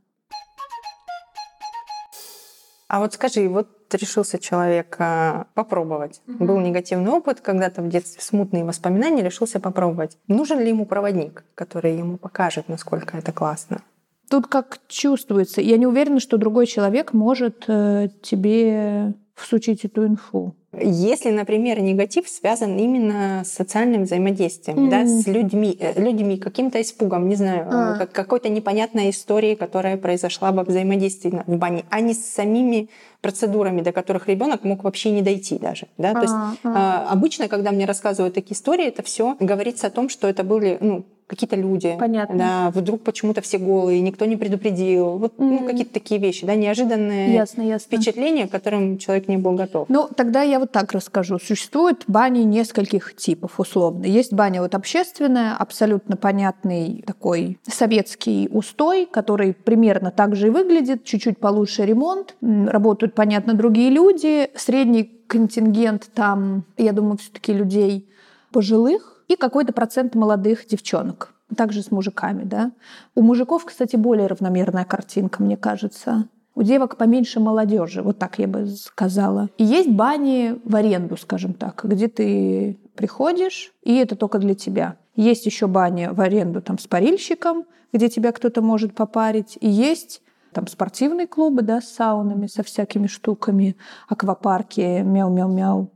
А 2.89 2.99
вот 2.99 3.15
скажи, 3.15 3.49
вот 3.49 3.69
решился 3.95 4.39
человек 4.39 4.97
а, 4.99 5.47
попробовать. 5.55 6.21
Угу. 6.27 6.45
Был 6.45 6.59
негативный 6.59 7.11
опыт, 7.13 7.41
когда-то 7.41 7.83
в 7.83 7.89
детстве 7.89 8.21
смутные 8.21 8.65
воспоминания, 8.65 9.23
решился 9.23 9.61
попробовать. 9.61 10.19
Нужен 10.27 10.59
ли 10.59 10.69
ему 10.69 10.87
проводник, 10.87 11.45
который 11.55 11.97
ему 11.97 12.19
покажет, 12.19 12.69
насколько 12.69 13.17
это 13.17 13.33
классно? 13.33 13.83
Тут 14.29 14.47
как 14.47 14.79
чувствуется. 14.89 15.61
Я 15.61 15.77
не 15.77 15.87
уверена, 15.87 16.21
что 16.21 16.37
другой 16.37 16.67
человек 16.67 17.13
может 17.13 17.65
э, 17.67 18.09
тебе 18.23 19.15
всучить 19.41 19.85
эту 19.85 20.07
инфу. 20.07 20.55
Если, 20.73 21.31
например, 21.31 21.81
негатив 21.81 22.29
связан 22.29 22.79
именно 22.79 23.43
с 23.45 23.53
социальным 23.53 24.05
взаимодействием, 24.05 24.79
mm-hmm. 24.79 24.91
да, 24.91 25.07
с 25.07 25.27
людьми, 25.27 25.77
э, 25.81 26.01
людьми, 26.01 26.39
каким-то 26.39 26.81
испугом, 26.81 27.29
не 27.29 27.35
знаю, 27.35 27.67
а. 27.69 27.99
как, 27.99 28.13
какой-то 28.13 28.49
непонятной 28.49 29.11
историей, 29.11 29.57
которая 29.57 29.97
произошла 29.97 30.53
во 30.53 30.63
взаимодействии 30.63 31.43
в 31.45 31.57
бане, 31.57 31.85
а 31.91 32.01
не 32.01 32.15
с 32.15 32.25
самими 32.25 32.89
процедурами, 33.21 33.81
до 33.81 33.91
которых 33.91 34.29
ребенок 34.29 34.63
мог 34.63 34.85
вообще 34.85 35.11
не 35.11 35.23
дойти 35.23 35.59
даже. 35.59 35.89
Да? 35.99 36.13
То 36.13 36.21
есть 36.21 36.35
а, 36.35 36.55
а. 36.65 37.09
обычно, 37.11 37.49
когда 37.49 37.73
мне 37.73 37.85
рассказывают 37.85 38.35
такие 38.35 38.55
истории, 38.55 38.87
это 38.87 39.03
все 39.03 39.37
говорится 39.41 39.89
о 39.89 39.91
том, 39.91 40.09
что 40.09 40.29
это 40.29 40.45
были 40.45 40.79
ну, 40.81 41.05
какие-то 41.31 41.55
люди. 41.55 41.97
Понятно. 41.97 42.37
Да, 42.37 42.71
вдруг 42.75 43.03
почему-то 43.03 43.41
все 43.41 43.59
голые, 43.59 44.01
никто 44.01 44.25
не 44.25 44.37
предупредил. 44.37 45.17
Вот 45.19 45.35
mm. 45.39 45.45
ну, 45.61 45.65
какие-то 45.65 45.95
такие 45.95 46.21
вещи, 46.21 46.45
да, 46.45 46.57
неожиданные 46.57 47.33
ясно, 47.33 47.63
ясно. 47.63 47.87
впечатления, 47.87 48.49
к 48.49 48.51
которым 48.51 48.99
человек 48.99 49.29
не 49.29 49.37
был 49.37 49.53
готов. 49.53 49.89
Ну, 49.89 50.09
тогда 50.15 50.43
я 50.43 50.59
вот 50.59 50.73
так 50.73 50.91
расскажу. 50.91 51.39
Существует 51.39 52.03
бани 52.09 52.41
нескольких 52.41 53.15
типов, 53.15 53.61
условно. 53.61 54.07
Есть 54.07 54.33
баня 54.33 54.61
вот 54.61 54.75
общественная, 54.75 55.55
абсолютно 55.55 56.17
понятный 56.17 57.05
такой 57.07 57.59
советский 57.63 58.49
устой, 58.51 59.07
который 59.07 59.55
примерно 59.55 60.11
так 60.11 60.35
же 60.35 60.49
и 60.49 60.51
выглядит, 60.51 61.05
чуть-чуть 61.05 61.39
получше 61.39 61.85
ремонт, 61.85 62.35
работают, 62.41 63.15
понятно, 63.15 63.55
другие 63.55 63.91
люди, 63.91 64.51
средний 64.57 65.05
контингент 65.29 66.11
там, 66.13 66.65
я 66.77 66.93
думаю, 66.93 67.19
все-таки 67.19 67.53
людей 67.53 68.09
пожилых, 68.51 69.20
и 69.31 69.37
какой-то 69.37 69.73
процент 69.73 70.17
молодых 70.17 70.67
девчонок. 70.67 71.33
Также 71.57 71.83
с 71.83 71.93
мужиками, 71.93 72.43
да. 72.43 72.73
У 73.15 73.23
мужиков, 73.23 73.65
кстати, 73.65 73.95
более 73.95 74.27
равномерная 74.27 74.85
картинка, 74.85 75.41
мне 75.41 75.57
кажется. 75.57 76.29
У 76.57 76.65
девок 76.65 76.97
поменьше 76.97 77.39
молодежи, 77.39 78.03
вот 78.03 78.19
так 78.19 78.41
я 78.41 78.49
бы 78.49 78.67
сказала. 78.67 79.49
И 79.57 79.65
есть 79.65 79.89
бани 79.89 80.61
в 80.65 80.75
аренду, 80.75 81.17
скажем 81.17 81.55
так, 81.55 81.81
где 81.85 82.09
ты 82.09 82.81
приходишь, 82.97 83.73
и 83.85 83.95
это 83.95 84.17
только 84.17 84.39
для 84.39 84.57
тебя. 84.57 84.97
Есть 85.15 85.47
еще 85.47 85.69
бани 85.69 86.09
в 86.11 86.21
аренду 86.21 86.61
там 86.61 86.77
с 86.79 86.89
парильщиком, 86.89 87.67
где 87.93 88.09
тебя 88.09 88.33
кто-то 88.33 88.63
может 88.63 88.95
попарить. 88.95 89.57
И 89.61 89.69
есть 89.69 90.23
там 90.53 90.67
спортивные 90.67 91.29
клубы, 91.29 91.63
да, 91.63 91.81
с 91.81 91.89
саунами, 91.89 92.49
со 92.49 92.65
всякими 92.65 93.07
штуками, 93.07 93.77
аквапарки, 94.09 95.03
мяу-мяу-мяу. 95.03 95.89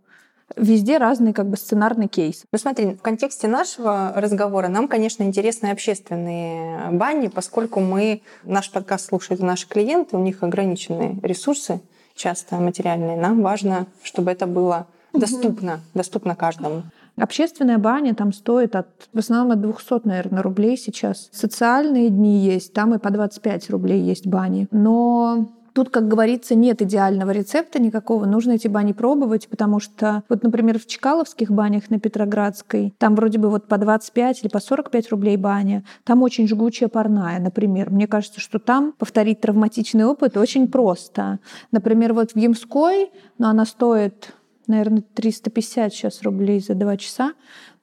Везде 0.57 0.99
разный 0.99 1.33
как 1.33 1.49
бы 1.49 1.57
сценарный 1.57 2.09
кейс. 2.09 2.45
Ну 2.53 2.59
смотри, 2.59 2.95
в 2.95 3.03
контексте 3.03 3.49
нашего 3.49 4.13
разговора 4.15 4.69
нам, 4.69 4.89
конечно, 4.89 5.23
интересны 5.23 5.69
общественные 5.69 6.91
бани, 6.93 7.29
поскольку 7.29 7.81
мы, 7.81 8.23
наш 8.45 8.71
подкаст 8.71 9.09
слушают 9.09 9.43
наши 9.43 9.69
клиенты, 9.69 10.17
у 10.17 10.21
них 10.21 10.43
ограниченные 10.43 11.19
ресурсы, 11.23 11.81
часто 12.15 12.57
материальные. 12.57 13.17
Нам 13.17 13.43
важно, 13.43 13.87
чтобы 14.03 14.31
это 14.31 14.47
было 14.47 14.87
доступно, 15.13 15.75
угу. 15.75 15.81
доступно 15.95 16.37
каждому. 16.37 16.83
Общественная 17.17 17.79
баня 17.79 18.15
там 18.15 18.33
стоит 18.33 18.75
от, 18.75 18.89
в 19.13 19.19
основном 19.19 19.53
от 19.53 19.61
200, 19.61 20.07
наверное, 20.07 20.43
рублей 20.43 20.77
сейчас. 20.77 21.29
Социальные 21.33 22.11
дни 22.11 22.39
есть, 22.39 22.73
там 22.73 22.95
и 22.95 22.99
по 22.99 23.11
25 23.11 23.71
рублей 23.71 24.01
есть 24.01 24.27
бани. 24.27 24.67
Но 24.73 25.49
Тут, 25.75 25.91
как 25.91 26.07
говорится, 26.07 26.55
нет 26.55 26.81
идеального 26.83 27.33
рецепта 27.33 27.83
никакого. 27.83 28.27
Нужно 28.27 28.53
эти 28.53 28.69
бани 28.69 28.93
пробовать, 28.93 29.49
потому 29.49 29.81
что, 29.81 30.23
вот, 30.29 30.45
например, 30.45 30.79
в 30.79 30.87
Чкаловских 30.87 31.51
банях 31.51 31.91
на 31.91 31.99
Петроградской, 31.99 32.95
там 32.97 33.17
вроде 33.17 33.41
бы 33.41 33.51
вот 33.51 33.67
по 33.67 33.77
25 33.77 34.43
или 34.45 34.49
по 34.49 34.61
45 34.61 35.11
рублей 35.11 35.37
баня, 35.37 35.85
там 36.05 36.23
очень 36.23 36.47
жгучая 36.47 36.89
парная, 36.89 37.41
например. 37.41 37.91
Мне 37.91 38.07
кажется, 38.07 38.39
что 38.39 38.61
там 38.61 38.93
повторить 38.93 39.41
травматичный 39.41 40.05
опыт 40.05 40.37
очень 40.37 40.69
просто. 40.69 41.41
Например, 41.73 42.15
вот 42.15 42.31
в 42.31 42.37
Ямской, 42.37 43.11
но 43.39 43.49
она 43.49 43.67
стоит, 43.67 44.33
наверное, 44.69 45.03
350 45.03 45.93
сейчас 45.93 46.23
рублей 46.23 46.61
за 46.61 46.75
два 46.77 46.97
часа, 46.97 47.33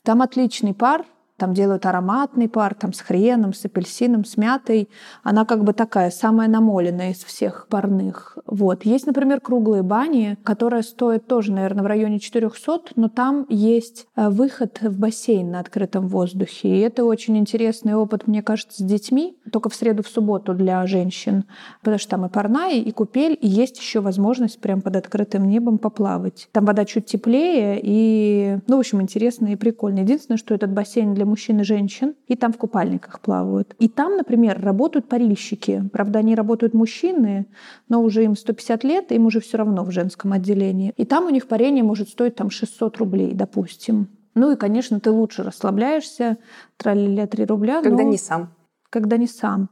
там 0.03 0.21
отличный 0.21 0.73
пар, 0.73 1.05
там 1.41 1.55
делают 1.55 1.87
ароматный 1.87 2.47
пар, 2.47 2.75
там 2.75 2.93
с 2.93 3.01
хреном, 3.01 3.55
с 3.55 3.65
апельсином, 3.65 4.25
с 4.25 4.37
мятой. 4.37 4.89
Она 5.23 5.43
как 5.43 5.63
бы 5.63 5.73
такая, 5.73 6.11
самая 6.11 6.47
намоленная 6.47 7.13
из 7.13 7.23
всех 7.23 7.65
парных. 7.67 8.37
Вот. 8.45 8.85
Есть, 8.85 9.07
например, 9.07 9.41
круглые 9.41 9.81
бани, 9.81 10.37
которые 10.43 10.83
стоят 10.83 11.25
тоже, 11.25 11.51
наверное, 11.51 11.81
в 11.81 11.87
районе 11.87 12.19
400, 12.19 12.91
но 12.95 13.09
там 13.09 13.47
есть 13.49 14.05
э, 14.15 14.29
выход 14.29 14.81
в 14.81 14.99
бассейн 14.99 15.49
на 15.49 15.61
открытом 15.61 16.07
воздухе. 16.07 16.77
И 16.77 16.79
это 16.79 17.05
очень 17.05 17.35
интересный 17.39 17.95
опыт, 17.95 18.27
мне 18.27 18.43
кажется, 18.43 18.83
с 18.83 18.85
детьми, 18.85 19.35
только 19.51 19.69
в 19.69 19.73
среду, 19.73 20.03
в 20.03 20.09
субботу 20.09 20.53
для 20.53 20.85
женщин, 20.85 21.45
потому 21.79 21.97
что 21.97 22.11
там 22.11 22.27
и 22.27 22.29
парная, 22.29 22.75
и 22.75 22.91
купель, 22.91 23.35
и 23.41 23.47
есть 23.47 23.79
еще 23.79 24.01
возможность 24.01 24.61
прям 24.61 24.81
под 24.81 24.95
открытым 24.95 25.47
небом 25.47 25.79
поплавать. 25.79 26.49
Там 26.51 26.65
вода 26.65 26.85
чуть 26.85 27.07
теплее, 27.07 27.79
и, 27.81 28.59
ну, 28.67 28.77
в 28.77 28.79
общем, 28.81 29.01
интересно 29.01 29.47
и 29.47 29.55
прикольно. 29.55 30.01
Единственное, 30.01 30.37
что 30.37 30.53
этот 30.53 30.71
бассейн 30.71 31.15
для 31.15 31.30
мужчин 31.31 31.59
и 31.61 31.63
женщин, 31.63 32.13
и 32.27 32.35
там 32.35 32.53
в 32.53 32.57
купальниках 32.57 33.19
плавают. 33.19 33.75
И 33.79 33.87
там, 33.87 34.17
например, 34.17 34.61
работают 34.61 35.09
парильщики. 35.09 35.83
Правда, 35.91 36.19
они 36.19 36.35
работают 36.35 36.73
мужчины, 36.73 37.47
но 37.89 38.01
уже 38.03 38.23
им 38.23 38.35
150 38.35 38.83
лет, 38.83 39.11
им 39.11 39.25
уже 39.25 39.39
все 39.39 39.57
равно 39.57 39.83
в 39.83 39.91
женском 39.91 40.33
отделении. 40.33 40.93
И 40.97 41.05
там 41.05 41.25
у 41.25 41.29
них 41.29 41.47
парение 41.47 41.83
может 41.83 42.09
стоить 42.09 42.35
там 42.35 42.49
600 42.49 42.97
рублей, 42.97 43.33
допустим. 43.33 44.07
Ну 44.35 44.51
и, 44.51 44.55
конечно, 44.55 44.99
ты 44.99 45.11
лучше 45.11 45.43
расслабляешься, 45.43 46.37
тралли 46.77 47.25
3 47.25 47.45
рубля. 47.45 47.81
Когда 47.81 48.03
но... 48.03 48.09
не 48.09 48.17
сам. 48.17 48.53
Когда 48.89 49.17
не 49.17 49.27
сам. 49.27 49.69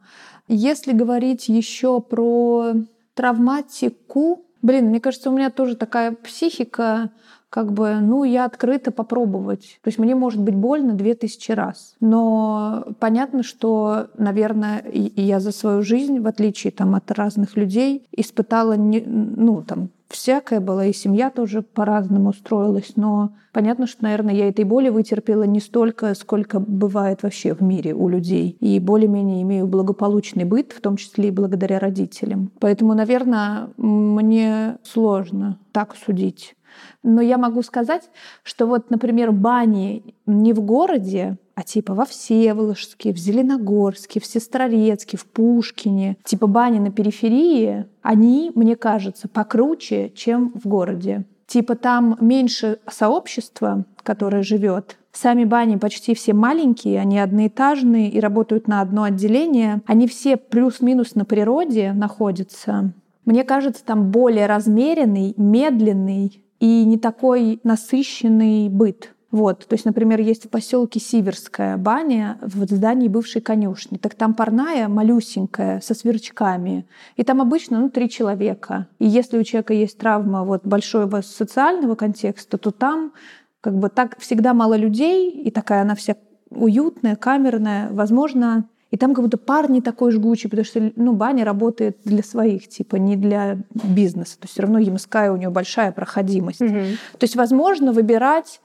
Если 0.47 0.93
говорить 0.93 1.49
еще 1.49 2.01
про 2.01 2.73
травматику, 3.13 4.45
блин, 4.61 4.87
мне 4.87 4.99
кажется, 4.99 5.29
у 5.29 5.33
меня 5.33 5.49
тоже 5.49 5.75
такая 5.75 6.11
психика 6.11 7.11
как 7.49 7.73
бы, 7.73 7.95
ну, 7.99 8.23
я 8.23 8.45
открыта 8.45 8.91
попробовать. 8.91 9.79
То 9.81 9.87
есть 9.87 9.97
мне 9.97 10.13
может 10.13 10.39
быть 10.39 10.55
больно 10.55 10.93
две 10.93 11.15
тысячи 11.15 11.51
раз. 11.51 11.95
Но 11.99 12.85
понятно, 12.99 13.41
что, 13.41 14.07
наверное, 14.17 14.83
я 14.93 15.39
за 15.39 15.51
свою 15.51 15.81
жизнь, 15.81 16.19
в 16.19 16.27
отличие 16.27 16.71
там, 16.71 16.93
от 16.93 17.09
разных 17.11 17.57
людей, 17.57 18.07
испытала, 18.15 18.73
не, 18.73 19.01
ну, 19.01 19.63
там, 19.63 19.89
всякое 20.09 20.59
было, 20.59 20.85
и 20.85 20.93
семья 20.93 21.29
тоже 21.29 21.61
по-разному 21.61 22.29
устроилась, 22.29 22.93
но 22.95 23.33
понятно, 23.53 23.87
что, 23.87 24.03
наверное, 24.03 24.33
я 24.33 24.49
этой 24.49 24.65
боли 24.65 24.89
вытерпела 24.89 25.43
не 25.43 25.59
столько, 25.59 26.13
сколько 26.15 26.59
бывает 26.59 27.23
вообще 27.23 27.53
в 27.53 27.61
мире 27.61 27.93
у 27.93 28.09
людей. 28.09 28.57
И 28.59 28.79
более-менее 28.79 29.41
имею 29.43 29.67
благополучный 29.67 30.45
быт, 30.45 30.73
в 30.73 30.81
том 30.81 30.97
числе 30.97 31.29
и 31.29 31.31
благодаря 31.31 31.79
родителям. 31.79 32.51
Поэтому, 32.59 32.93
наверное, 32.93 33.69
мне 33.77 34.77
сложно 34.83 35.59
так 35.71 35.95
судить. 35.95 36.55
Но 37.03 37.21
я 37.21 37.37
могу 37.37 37.61
сказать, 37.61 38.09
что 38.43 38.65
вот, 38.65 38.89
например, 38.89 39.31
бани 39.31 40.15
не 40.25 40.53
в 40.53 40.61
городе, 40.61 41.37
а 41.59 41.63
типа 41.63 41.93
во 41.93 42.05
Всеволожске, 42.05 43.11
в 43.11 43.17
Зеленогорске, 43.17 44.21
в 44.21 44.25
Сестрорецке, 44.25 45.17
в 45.17 45.25
Пушкине, 45.25 46.15
типа 46.23 46.47
бани 46.47 46.79
на 46.79 46.89
периферии, 46.89 47.85
они, 48.01 48.53
мне 48.55 48.77
кажется, 48.77 49.27
покруче, 49.27 50.09
чем 50.15 50.53
в 50.55 50.65
городе. 50.69 51.25
Типа 51.47 51.75
там 51.75 52.15
меньше 52.21 52.79
сообщества, 52.89 53.83
которое 54.03 54.41
живет. 54.41 54.99
Сами 55.11 55.43
бани 55.43 55.75
почти 55.75 56.15
все 56.15 56.31
маленькие, 56.31 57.01
они 57.01 57.19
одноэтажные 57.19 58.09
и 58.09 58.21
работают 58.21 58.69
на 58.69 58.79
одно 58.79 59.03
отделение. 59.03 59.81
Они 59.85 60.07
все 60.07 60.37
плюс-минус 60.37 61.15
на 61.15 61.25
природе 61.25 61.91
находятся. 61.91 62.93
Мне 63.25 63.43
кажется, 63.43 63.83
там 63.83 64.11
более 64.11 64.45
размеренный, 64.45 65.33
медленный, 65.35 66.41
и 66.61 66.85
не 66.85 66.97
такой 66.97 67.59
насыщенный 67.65 68.69
быт. 68.69 69.13
Вот, 69.31 69.67
то 69.67 69.75
есть, 69.75 69.85
например, 69.85 70.19
есть 70.21 70.45
в 70.45 70.49
поселке 70.49 70.99
Сиверская 70.99 71.77
баня 71.77 72.39
в 72.41 72.65
здании 72.65 73.07
бывшей 73.07 73.41
конюшни. 73.41 73.97
Так 73.97 74.15
там 74.15 74.33
парная 74.33 74.87
малюсенькая 74.87 75.81
со 75.81 75.93
сверчками. 75.93 76.87
И 77.15 77.23
там 77.23 77.39
обычно 77.39 77.79
ну, 77.79 77.89
три 77.89 78.09
человека. 78.09 78.87
И 78.97 79.07
если 79.07 79.37
у 79.37 79.43
человека 79.43 79.73
есть 79.73 79.99
травма 79.99 80.43
вот, 80.43 80.65
большого 80.65 81.21
социального 81.21 81.93
контекста, 81.93 82.57
то 82.57 82.71
там 82.71 83.13
как 83.61 83.77
бы 83.77 83.89
так 83.89 84.17
всегда 84.19 84.55
мало 84.55 84.75
людей, 84.75 85.29
и 85.29 85.51
такая 85.51 85.83
она 85.83 85.93
вся 85.93 86.15
уютная, 86.49 87.15
камерная. 87.15 87.89
Возможно, 87.91 88.65
и 88.89 88.97
там 88.97 89.13
как 89.13 89.23
будто 89.23 89.37
пар 89.37 89.69
не 89.69 89.81
такой 89.81 90.11
жгучий, 90.11 90.49
потому 90.49 90.65
что 90.65 90.91
ну, 90.95 91.13
баня 91.13 91.45
работает 91.45 91.97
для 92.03 92.23
своих, 92.23 92.67
типа, 92.67 92.95
не 92.95 93.15
для 93.15 93.59
бизнеса. 93.83 94.39
То 94.39 94.45
есть 94.45 94.53
все 94.53 94.63
равно 94.63 94.79
Ямская 94.79 95.31
у 95.31 95.37
нее 95.37 95.51
большая 95.51 95.91
проходимость. 95.91 96.61
Угу. 96.61 96.71
То 96.71 97.23
есть 97.23 97.35
возможно 97.35 97.93
выбирать 97.93 98.61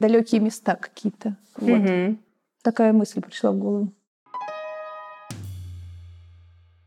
далекие 0.00 0.40
места 0.40 0.74
какие-то. 0.74 1.36
Вот. 1.56 1.78
Угу. 1.78 2.16
Такая 2.62 2.92
мысль 2.92 3.20
пришла 3.20 3.52
в 3.52 3.58
голову. 3.58 3.92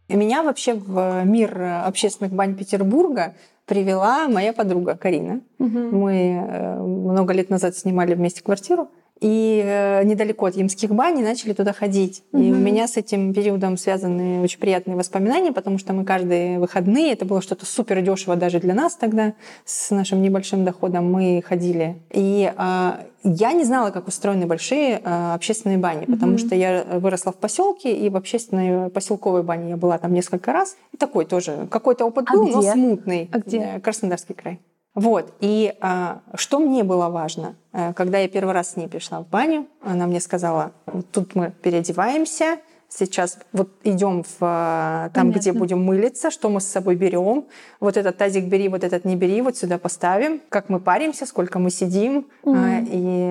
Меня 0.09 0.43
вообще 0.43 0.73
в 0.73 1.23
мир 1.23 1.59
общественных 1.61 2.33
бань 2.33 2.55
Петербурга 2.55 3.35
привела 3.65 4.27
моя 4.27 4.53
подруга 4.53 4.95
Карина. 4.95 5.41
Угу. 5.59 5.67
Мы 5.69 6.15
э, 6.33 6.79
много 6.81 7.33
лет 7.33 7.49
назад 7.49 7.75
снимали 7.75 8.13
вместе 8.13 8.43
квартиру. 8.43 8.89
И 9.23 9.63
э, 9.65 10.03
недалеко 10.03 10.47
от 10.47 10.55
Ямских 10.55 10.93
бань, 10.93 11.23
начали 11.23 11.53
туда 11.53 11.71
ходить. 11.71 12.23
Угу. 12.33 12.43
И 12.43 12.51
у 12.51 12.55
меня 12.55 12.89
с 12.89 12.97
этим 12.97 13.33
периодом 13.33 13.77
связаны 13.77 14.41
очень 14.41 14.59
приятные 14.59 14.97
воспоминания, 14.97 15.53
потому 15.53 15.77
что 15.77 15.93
мы 15.93 16.03
каждые 16.03 16.59
выходные, 16.59 17.13
это 17.13 17.23
было 17.23 17.41
что-то 17.41 17.65
супер 17.65 18.01
дешево 18.01 18.35
даже 18.35 18.59
для 18.59 18.73
нас 18.73 18.95
тогда, 18.95 19.33
с 19.63 19.91
нашим 19.91 20.21
небольшим 20.21 20.65
доходом, 20.65 21.09
мы 21.09 21.41
ходили. 21.45 21.95
И 22.11 22.51
э, 22.55 22.91
я 23.23 23.53
не 23.53 23.63
знала, 23.63 23.91
как 23.91 24.09
устроены 24.09 24.45
большие 24.45 24.99
э, 25.01 25.33
общественные 25.33 25.77
бани, 25.77 26.05
потому 26.05 26.33
угу. 26.33 26.39
что 26.39 26.53
я 26.53 26.83
выросла 26.83 27.31
в 27.31 27.37
поселке, 27.37 27.95
и 27.95 28.09
в 28.09 28.17
общественной 28.17 28.89
поселковой 28.89 29.43
бане 29.43 29.69
я 29.69 29.77
была 29.77 29.97
там 29.99 30.13
несколько 30.13 30.51
раз. 30.51 30.75
И 30.91 30.97
такой 30.97 31.23
тоже 31.23 31.69
какой-то 31.71 32.03
опыт 32.03 32.25
а 32.27 32.33
был, 32.33 32.47
где? 32.47 32.55
но 32.55 32.61
смутный. 32.61 33.29
А 33.31 33.39
где? 33.39 33.79
Краснодарский 33.81 34.35
край. 34.35 34.59
Вот. 34.95 35.33
И 35.39 35.73
а, 35.81 36.21
что 36.35 36.59
мне 36.59 36.83
было 36.83 37.09
важно, 37.09 37.55
а, 37.71 37.93
когда 37.93 38.19
я 38.19 38.27
первый 38.27 38.53
раз 38.53 38.71
с 38.71 38.75
ней 38.75 38.87
пришла 38.87 39.21
в 39.21 39.27
баню, 39.27 39.67
она 39.81 40.05
мне 40.05 40.19
сказала, 40.19 40.71
тут 41.11 41.35
мы 41.35 41.51
переодеваемся, 41.51 42.59
сейчас 42.97 43.39
вот 43.51 43.69
идем 43.83 44.23
в 44.23 44.37
а, 44.41 45.09
там, 45.13 45.27
Понятно. 45.27 45.39
где 45.39 45.53
будем 45.53 45.83
мылиться, 45.83 46.31
что 46.31 46.49
мы 46.49 46.61
с 46.61 46.65
собой 46.65 46.95
берем. 46.95 47.45
Вот 47.79 47.97
этот 47.97 48.17
тазик 48.17 48.45
бери, 48.45 48.69
вот 48.69 48.83
этот 48.83 49.05
не 49.05 49.15
бери, 49.15 49.41
вот 49.41 49.57
сюда 49.57 49.77
поставим. 49.77 50.41
Как 50.49 50.69
мы 50.69 50.79
паримся, 50.79 51.25
сколько 51.25 51.59
мы 51.59 51.69
сидим. 51.69 52.27
Угу. 52.43 52.57
И 52.91 53.27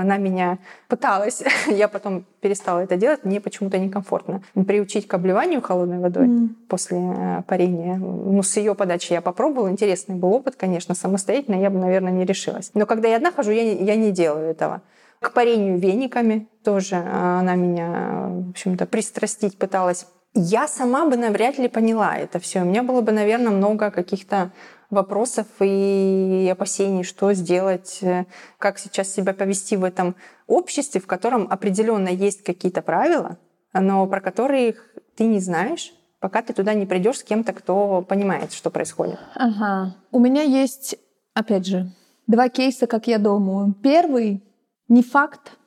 она 0.00 0.16
меня 0.18 0.58
пыталась, 0.88 1.42
я 1.68 1.88
потом 1.88 2.24
перестала 2.40 2.80
это 2.80 2.96
делать, 2.96 3.24
мне 3.24 3.40
почему-то 3.40 3.78
некомфортно. 3.78 4.42
Приучить 4.66 5.06
к 5.06 5.14
обливанию 5.14 5.62
холодной 5.62 5.98
водой 5.98 6.26
угу. 6.26 6.48
после 6.68 6.98
э, 6.98 7.42
парения. 7.46 7.96
Ну, 7.96 8.42
с 8.42 8.56
ее 8.56 8.74
подачи 8.74 9.12
я 9.12 9.20
попробовала. 9.20 9.70
Интересный 9.70 10.16
был 10.16 10.32
опыт, 10.32 10.56
конечно, 10.56 10.94
самостоятельно 10.94 11.60
я 11.60 11.70
бы, 11.70 11.78
наверное, 11.78 12.12
не 12.12 12.24
решилась. 12.24 12.70
Но 12.74 12.86
когда 12.86 13.08
я 13.08 13.16
одна 13.16 13.30
хожу, 13.30 13.50
я, 13.52 13.62
я 13.62 13.96
не 13.96 14.10
делаю 14.10 14.50
этого 14.50 14.82
к 15.24 15.32
парению 15.32 15.78
вениками 15.78 16.48
тоже 16.62 16.96
а, 16.96 17.40
она 17.40 17.54
меня, 17.54 18.26
в 18.28 18.50
общем-то, 18.50 18.84
пристрастить 18.86 19.56
пыталась. 19.58 20.06
Я 20.34 20.68
сама 20.68 21.06
бы 21.06 21.16
навряд 21.16 21.58
ли 21.58 21.68
поняла 21.68 22.16
это 22.16 22.38
все. 22.38 22.60
У 22.60 22.64
меня 22.66 22.82
было 22.82 23.00
бы, 23.00 23.12
наверное, 23.12 23.50
много 23.50 23.90
каких-то 23.90 24.52
вопросов 24.90 25.46
и 25.60 26.48
опасений, 26.52 27.04
что 27.04 27.32
сделать, 27.32 28.00
э, 28.02 28.26
как 28.58 28.78
сейчас 28.78 29.12
себя 29.12 29.32
повести 29.32 29.76
в 29.76 29.84
этом 29.84 30.14
обществе, 30.46 31.00
в 31.00 31.06
котором 31.06 31.46
определенно 31.50 32.08
есть 32.08 32.44
какие-то 32.44 32.82
правила, 32.82 33.38
но 33.72 34.06
про 34.06 34.20
которые 34.20 34.74
ты 35.16 35.24
не 35.24 35.40
знаешь, 35.40 35.94
пока 36.20 36.42
ты 36.42 36.52
туда 36.52 36.74
не 36.74 36.84
придешь 36.84 37.20
с 37.20 37.24
кем-то, 37.24 37.52
кто 37.52 38.02
понимает, 38.02 38.52
что 38.52 38.70
происходит. 38.70 39.18
Ага. 39.34 39.96
У 40.10 40.18
меня 40.18 40.42
есть, 40.42 40.96
опять 41.32 41.66
же, 41.66 41.90
два 42.26 42.48
кейса, 42.50 42.86
как 42.86 43.06
я 43.06 43.18
думаю. 43.18 43.72
Первый 43.82 44.42
не 44.88 45.02
факт, 45.02 45.58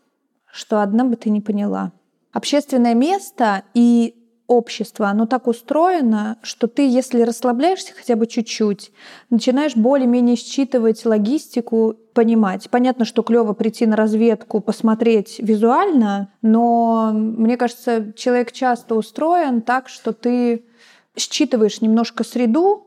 что 0.51 0.81
одна 0.81 1.03
бы 1.03 1.15
ты 1.15 1.29
не 1.29 1.41
поняла. 1.41 1.91
Общественное 2.31 2.93
место 2.93 3.63
и 3.73 4.15
общество, 4.47 5.07
оно 5.07 5.25
так 5.25 5.47
устроено, 5.47 6.37
что 6.41 6.67
ты, 6.67 6.87
если 6.87 7.21
расслабляешься 7.21 7.93
хотя 7.93 8.15
бы 8.15 8.27
чуть-чуть, 8.27 8.91
начинаешь 9.29 9.75
более-менее 9.75 10.37
считывать 10.37 11.05
логистику, 11.05 11.95
понимать. 12.13 12.69
Понятно, 12.69 13.05
что 13.05 13.23
клево 13.23 13.53
прийти 13.53 13.85
на 13.85 13.95
разведку, 13.95 14.61
посмотреть 14.61 15.35
визуально, 15.39 16.33
но 16.41 17.11
мне 17.13 17.57
кажется, 17.57 18.13
человек 18.13 18.51
часто 18.53 18.95
устроен 18.95 19.61
так, 19.61 19.89
что 19.89 20.13
ты 20.13 20.65
считываешь 21.15 21.81
немножко 21.81 22.23
среду, 22.23 22.86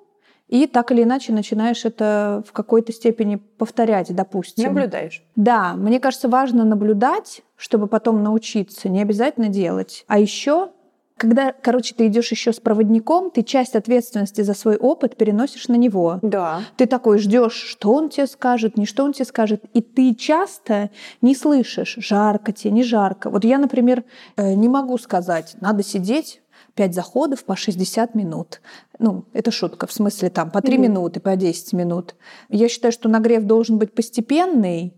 и 0.50 0.66
так 0.66 0.90
или 0.90 1.04
иначе 1.04 1.33
начинаешь 1.33 1.85
это 1.85 2.42
в 2.47 2.52
какой-то 2.52 2.92
степени 2.92 3.37
повторять, 3.37 4.12
допустим. 4.12 4.75
Наблюдаешь. 4.75 5.23
Да, 5.37 5.75
мне 5.75 6.00
кажется, 6.00 6.28
важно 6.28 6.64
наблюдать, 6.64 7.42
чтобы 7.57 7.87
потом 7.87 8.25
научиться, 8.25 8.88
не 8.88 9.00
обязательно 9.00 9.49
делать. 9.49 10.04
А 10.09 10.19
еще 10.19 10.71
когда, 11.16 11.52
короче, 11.52 11.95
ты 11.95 12.07
идешь 12.07 12.30
еще 12.30 12.50
с 12.50 12.61
проводником, 12.61 13.30
ты 13.30 13.42
часть 13.42 13.76
ответственности 13.76 14.40
за 14.40 14.54
свой 14.54 14.78
опыт 14.78 15.19
переносишь 15.19 15.69
на 15.69 15.75
него. 15.75 16.19
Да. 16.23 16.62
Ты 16.76 16.87
такой 16.87 17.19
ждешь, 17.19 17.52
что 17.52 17.92
он 17.92 18.09
тебе 18.09 18.26
скажет, 18.26 18.78
не 18.78 18.87
что 18.87 19.04
он 19.04 19.12
тебе 19.12 19.26
скажет, 19.26 19.62
и 19.75 19.83
ты 19.83 20.14
часто 20.14 20.88
не 21.21 21.35
слышишь, 21.35 21.97
жарко 21.99 22.52
тебе, 22.52 22.71
не 22.71 22.83
жарко. 22.83 23.28
Вот 23.28 23.45
я, 23.45 23.59
например, 23.59 24.04
э, 24.37 24.54
не 24.54 24.71
могу 24.71 24.97
сказать, 24.97 25.57
надо 25.61 25.83
сидеть 25.83 26.40
5 26.75 26.95
заходов 26.95 27.45
по 27.45 27.57
60 27.57 28.15
минут. 28.15 28.61
Ну, 28.99 29.25
это 29.33 29.50
шутка, 29.50 29.87
в 29.87 29.93
смысле 29.93 30.31
там 30.31 30.50
по 30.50 30.61
3 30.61 30.77
mm-hmm. 30.77 30.81
минуты, 30.81 31.21
по 31.21 31.37
10 31.37 31.73
минут. 31.73 32.15
Я 32.49 32.69
считаю, 32.69 32.93
что 32.93 33.09
нагрев 33.09 33.45
должен 33.45 33.79
быть 33.79 33.95
постепенный, 33.95 34.95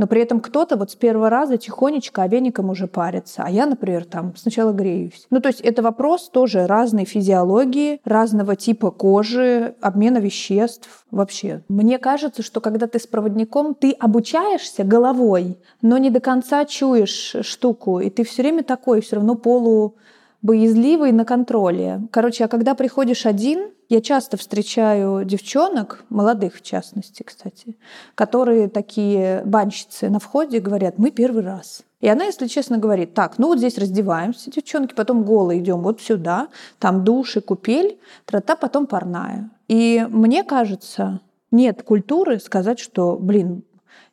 но 0.00 0.06
при 0.06 0.22
этом 0.22 0.40
кто-то 0.40 0.78
вот 0.78 0.90
с 0.90 0.94
первого 0.94 1.28
раза 1.28 1.58
тихонечко, 1.58 2.22
а 2.22 2.26
веником 2.26 2.70
уже 2.70 2.86
парится. 2.86 3.42
А 3.44 3.50
я, 3.50 3.66
например, 3.66 4.06
там 4.06 4.34
сначала 4.34 4.72
греюсь. 4.72 5.26
Ну, 5.28 5.40
то 5.40 5.48
есть 5.48 5.60
это 5.60 5.82
вопрос 5.82 6.30
тоже 6.30 6.66
разной 6.66 7.04
физиологии, 7.04 8.00
разного 8.06 8.56
типа 8.56 8.92
кожи, 8.92 9.74
обмена 9.82 10.16
веществ 10.16 11.04
вообще. 11.10 11.64
Мне 11.68 11.98
кажется, 11.98 12.42
что 12.42 12.62
когда 12.62 12.86
ты 12.86 12.98
с 12.98 13.06
проводником, 13.06 13.74
ты 13.74 13.90
обучаешься 13.92 14.84
головой, 14.84 15.58
но 15.82 15.98
не 15.98 16.08
до 16.08 16.20
конца 16.20 16.64
чуешь 16.64 17.36
штуку, 17.42 18.00
и 18.00 18.08
ты 18.08 18.24
все 18.24 18.40
время 18.40 18.62
такой, 18.62 19.02
все 19.02 19.16
равно 19.16 19.34
полу 19.34 19.96
боязливый 20.42 21.12
на 21.12 21.24
контроле. 21.24 22.02
Короче, 22.10 22.44
а 22.44 22.48
когда 22.48 22.74
приходишь 22.74 23.26
один, 23.26 23.70
я 23.88 24.00
часто 24.00 24.36
встречаю 24.36 25.24
девчонок, 25.24 26.04
молодых 26.08 26.56
в 26.56 26.62
частности, 26.62 27.22
кстати, 27.22 27.76
которые 28.14 28.68
такие 28.68 29.42
банщицы 29.44 30.08
на 30.08 30.18
входе 30.18 30.60
говорят, 30.60 30.98
мы 30.98 31.10
первый 31.10 31.42
раз. 31.42 31.82
И 32.00 32.08
она, 32.08 32.24
если 32.24 32.46
честно, 32.46 32.78
говорит, 32.78 33.12
так, 33.12 33.36
ну 33.38 33.48
вот 33.48 33.58
здесь 33.58 33.76
раздеваемся, 33.76 34.50
девчонки, 34.50 34.94
потом 34.94 35.24
голые 35.24 35.60
идем 35.60 35.82
вот 35.82 36.00
сюда, 36.00 36.48
там 36.78 37.04
душ 37.04 37.36
и 37.36 37.40
купель, 37.40 37.98
трата, 38.24 38.56
потом 38.56 38.86
парная. 38.86 39.50
И 39.68 40.06
мне 40.08 40.42
кажется, 40.42 41.20
нет 41.50 41.82
культуры 41.82 42.38
сказать, 42.38 42.78
что, 42.78 43.16
блин, 43.20 43.64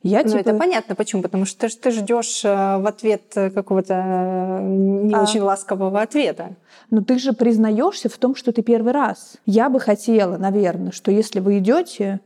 я, 0.04 0.22
ну, 0.24 0.30
типа... 0.30 0.38
это 0.38 0.54
понятно 0.54 0.96
почему, 0.96 1.22
потому 1.22 1.46
что 1.46 1.68
ты, 1.68 1.76
ты 1.76 1.92
ждешь 1.92 2.46
э, 2.46 2.78
в 2.78 2.88
ответ 2.88 3.24
какого-то 3.34 3.94
э, 3.94 4.62
не 4.64 5.14
а... 5.14 5.24
очень 5.24 5.42
ласкового 5.42 6.02
ответа. 6.02 6.56
Но 6.92 7.02
ты 7.02 7.18
же 7.18 7.34
признаешься 7.34 8.08
в 8.08 8.18
том, 8.18 8.36
что 8.36 8.52
ты 8.52 8.62
первый 8.62 8.94
раз. 8.94 9.38
Я 9.46 9.70
бы 9.70 9.80
хотела, 9.80 10.38
наверное, 10.38 10.92
что 10.92 11.12
если 11.12 11.40
вы 11.40 11.58
идете, 11.58 12.22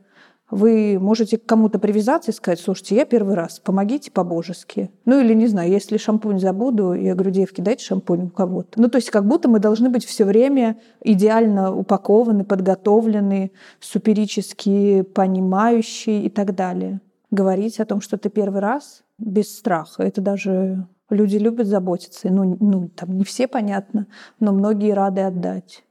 вы 0.49 0.99
можете 0.99 1.37
к 1.37 1.45
кому-то 1.45 1.79
привязаться 1.79 2.31
и 2.31 2.33
сказать, 2.33 2.59
слушайте, 2.59 2.95
я 2.95 3.05
первый 3.05 3.35
раз, 3.35 3.59
помогите 3.59 4.11
по-божески. 4.11 4.91
Ну 5.05 5.21
или, 5.21 5.33
не 5.33 5.47
знаю, 5.47 5.71
если 5.71 5.95
шампунь 5.95 6.39
забуду, 6.39 6.91
я 6.91 7.15
говорю, 7.15 7.31
девки, 7.31 7.61
дайте 7.61 7.85
шампунь 7.85 8.25
у 8.25 8.29
кого-то. 8.29 8.81
Ну 8.81 8.89
то 8.89 8.97
есть 8.97 9.09
как 9.09 9.25
будто 9.25 9.47
мы 9.47 9.59
должны 9.59 9.89
быть 9.89 10.05
все 10.05 10.25
время 10.25 10.77
идеально 11.01 11.73
упакованы, 11.73 12.43
подготовлены, 12.43 13.53
суперически 13.79 15.03
понимающие 15.03 16.23
и 16.23 16.29
так 16.29 16.53
далее 16.53 16.99
говорить 17.31 17.79
о 17.79 17.85
том, 17.85 18.01
что 18.01 18.17
ты 18.17 18.29
первый 18.29 18.61
раз 18.61 19.03
без 19.17 19.57
страха. 19.57 20.03
Это 20.03 20.21
даже 20.21 20.87
люди 21.09 21.37
любят 21.37 21.67
заботиться. 21.67 22.29
Ну, 22.29 22.57
ну 22.59 22.89
там 22.89 23.17
не 23.17 23.23
все, 23.23 23.47
понятно, 23.47 24.07
но 24.39 24.51
многие 24.51 24.93
рады 24.93 25.21
отдать. 25.21 25.83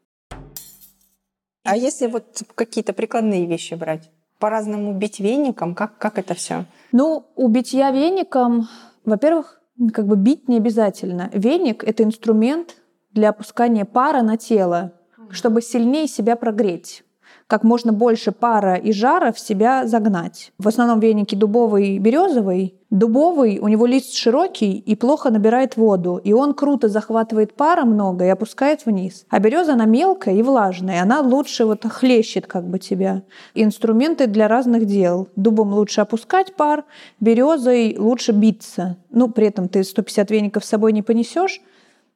А 1.65 1.77
если 1.77 2.07
вот 2.07 2.43
какие-то 2.55 2.93
прикладные 2.93 3.47
вещи 3.47 3.75
брать? 3.75 4.11
По-разному 4.39 4.95
бить 4.95 5.21
веником? 5.21 5.75
Как, 5.75 5.99
как 5.99 6.19
это 6.19 6.35
все? 6.35 6.65
Ну, 6.93 7.27
у 7.37 7.49
битья 7.49 7.91
веником, 7.91 8.69
во-первых, 9.05 9.61
как 9.93 10.07
бы 10.07 10.17
бить 10.17 10.49
не 10.49 10.57
обязательно. 10.57 11.31
Веник— 11.33 11.85
это 11.87 12.03
инструмент 12.03 12.77
для 13.13 13.31
опускания 13.31 13.85
пара 13.85 14.23
на 14.23 14.39
тело, 14.39 14.93
чтобы 15.31 15.61
сильнее 15.61 16.07
себя 16.09 16.37
прогреть 16.37 17.05
как 17.51 17.65
можно 17.65 17.93
больше 17.93 18.31
пара 18.31 18.77
и 18.77 18.93
жара 18.93 19.33
в 19.33 19.41
себя 19.41 19.85
загнать. 19.85 20.53
В 20.59 20.69
основном 20.69 21.01
веники 21.01 21.35
дубовый 21.35 21.97
и 21.97 21.99
березовый. 21.99 22.77
Дубовый, 22.91 23.59
у 23.59 23.67
него 23.67 23.87
лист 23.87 24.15
широкий 24.15 24.79
и 24.79 24.95
плохо 24.95 25.31
набирает 25.31 25.77
воду, 25.77 26.21
и 26.23 26.33
он 26.33 26.55
круто 26.55 26.89
захватывает 26.89 27.55
пара 27.55 27.85
много 27.85 28.25
и 28.25 28.29
опускает 28.29 28.87
вниз. 28.87 29.27
А 29.29 29.41
береза, 29.41 29.73
она 29.73 29.85
мелкая 29.85 30.37
и 30.37 30.43
влажная, 30.43 31.03
она 31.03 31.21
лучше 31.21 31.65
вот 31.65 31.85
хлещет 31.85 32.47
как 32.47 32.65
бы 32.69 32.79
тебя. 32.79 33.23
Инструменты 33.55 34.29
для 34.29 34.47
разных 34.47 34.87
дел. 34.87 35.29
Дубом 35.35 35.73
лучше 35.73 36.01
опускать 36.01 36.55
пар, 36.55 36.85
березой 37.19 37.97
лучше 37.99 38.31
биться. 38.31 38.97
Ну, 39.11 39.29
при 39.29 39.49
этом 39.49 39.69
ты 39.69 39.83
150 39.83 40.31
веников 40.31 40.65
с 40.65 40.69
собой 40.69 40.93
не 40.93 41.03
понесешь, 41.03 41.61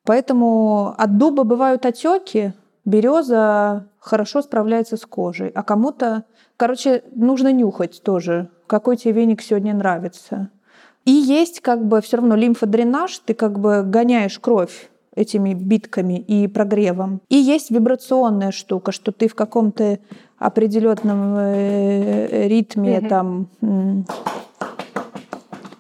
Поэтому 0.07 0.95
от 0.99 1.17
дуба 1.17 1.45
бывают 1.45 1.87
отеки, 1.87 2.53
Береза 2.85 3.87
хорошо 3.99 4.43
справляется 4.43 4.97
с 4.97 5.07
кожей, 5.07 5.49
а 5.49 5.63
кому-то, 5.63 6.25
короче, 6.57 7.03
нужно 7.15 7.53
нюхать 7.53 8.03
тоже, 8.03 8.51
какой 8.67 8.97
тебе 8.97 9.13
веник 9.13 9.43
сегодня 9.43 9.75
нравится. 9.75 10.51
И 11.05 11.11
есть 11.11 11.61
как 11.61 11.87
бы 11.87 12.01
все 12.01 12.19
равно 12.19 12.35
лимфодренаж, 12.35 13.19
ты 13.19 13.35
как 13.35 13.59
бы 13.59 13.83
гоняешь 13.83 14.39
кровь 14.39 14.91
этими 15.15 15.55
битками 15.55 16.19
и 16.19 16.49
прогревом. 16.49 17.21
И 17.29 17.37
есть 17.37 17.71
вибрационная 17.71 18.51
штука, 18.51 18.93
что 18.93 19.13
ты 19.13 19.29
в 19.29 19.35
каком-то 19.35 19.99
определенном 20.39 21.37
э, 21.37 22.49
ритме 22.49 22.99
mm-hmm. 22.99 23.09
там 23.09 24.05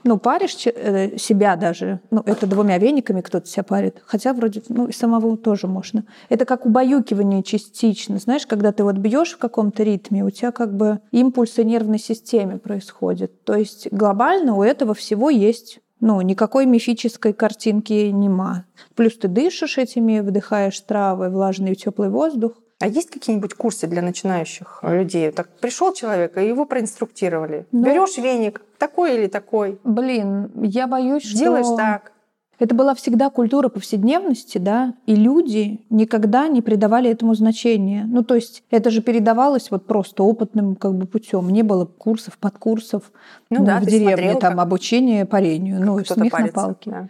ну, 0.04 0.18
паришь 0.18 0.66
э, 0.66 1.16
себя 1.18 1.56
даже, 1.56 2.00
ну, 2.10 2.22
это 2.24 2.46
двумя 2.46 2.78
вениками 2.78 3.22
кто-то 3.22 3.46
себя 3.46 3.64
парит, 3.64 4.02
хотя 4.04 4.32
вроде, 4.32 4.62
ну, 4.68 4.86
и 4.86 4.92
самого 4.92 5.36
тоже 5.36 5.66
можно. 5.66 6.04
Это 6.28 6.44
как 6.44 6.66
убаюкивание 6.66 7.42
частично, 7.42 8.18
знаешь, 8.18 8.46
когда 8.46 8.72
ты 8.72 8.84
вот 8.84 8.96
бьешь 8.96 9.32
в 9.32 9.38
каком-то 9.38 9.82
ритме, 9.82 10.24
у 10.24 10.30
тебя 10.30 10.52
как 10.52 10.76
бы 10.76 11.00
импульсы 11.10 11.64
нервной 11.64 11.98
системе 11.98 12.58
происходят. 12.58 13.44
То 13.44 13.54
есть 13.54 13.88
глобально 13.90 14.54
у 14.54 14.62
этого 14.62 14.94
всего 14.94 15.30
есть 15.30 15.80
ну, 16.00 16.20
никакой 16.20 16.66
мифической 16.66 17.32
картинки 17.32 18.10
нема. 18.10 18.66
Плюс 18.94 19.16
ты 19.16 19.26
дышишь 19.26 19.78
этими, 19.78 20.20
вдыхаешь 20.20 20.78
травы, 20.80 21.30
влажный 21.30 21.74
теплый 21.74 22.10
воздух. 22.10 22.52
А 22.84 22.86
есть 22.86 23.08
какие-нибудь 23.08 23.54
курсы 23.54 23.86
для 23.86 24.02
начинающих 24.02 24.80
людей? 24.82 25.30
Так 25.30 25.48
пришел 25.58 25.94
человек, 25.94 26.36
и 26.36 26.46
его 26.46 26.66
проинструктировали. 26.66 27.66
Ну, 27.72 27.82
Берешь 27.82 28.18
веник, 28.18 28.60
такой 28.76 29.16
или 29.16 29.26
такой. 29.26 29.78
Блин, 29.84 30.50
я 30.62 30.86
боюсь, 30.86 31.24
что... 31.24 31.38
Делаешь 31.38 31.78
так. 31.78 32.12
Это 32.58 32.74
была 32.74 32.94
всегда 32.94 33.30
культура 33.30 33.70
повседневности, 33.70 34.58
да, 34.58 34.92
и 35.06 35.16
люди 35.16 35.80
никогда 35.88 36.46
не 36.46 36.60
придавали 36.60 37.08
этому 37.08 37.34
значения. 37.34 38.04
Ну, 38.06 38.22
то 38.22 38.34
есть 38.34 38.62
это 38.70 38.90
же 38.90 39.00
передавалось 39.00 39.70
вот 39.70 39.86
просто 39.86 40.22
опытным 40.22 40.76
как 40.76 40.94
бы 40.94 41.06
путем. 41.06 41.48
Не 41.48 41.62
было 41.62 41.86
курсов, 41.86 42.36
подкурсов 42.36 43.12
ну, 43.48 43.60
ну, 43.60 43.64
да, 43.64 43.80
в 43.80 43.86
деревне, 43.86 44.08
смотрел, 44.08 44.38
там, 44.40 44.52
как... 44.56 44.62
обучение 44.62 45.24
парению, 45.24 45.80
ну, 45.82 46.04
смех 46.04 46.38
на 46.38 46.48
палке. 46.48 46.90
Да. 46.90 47.08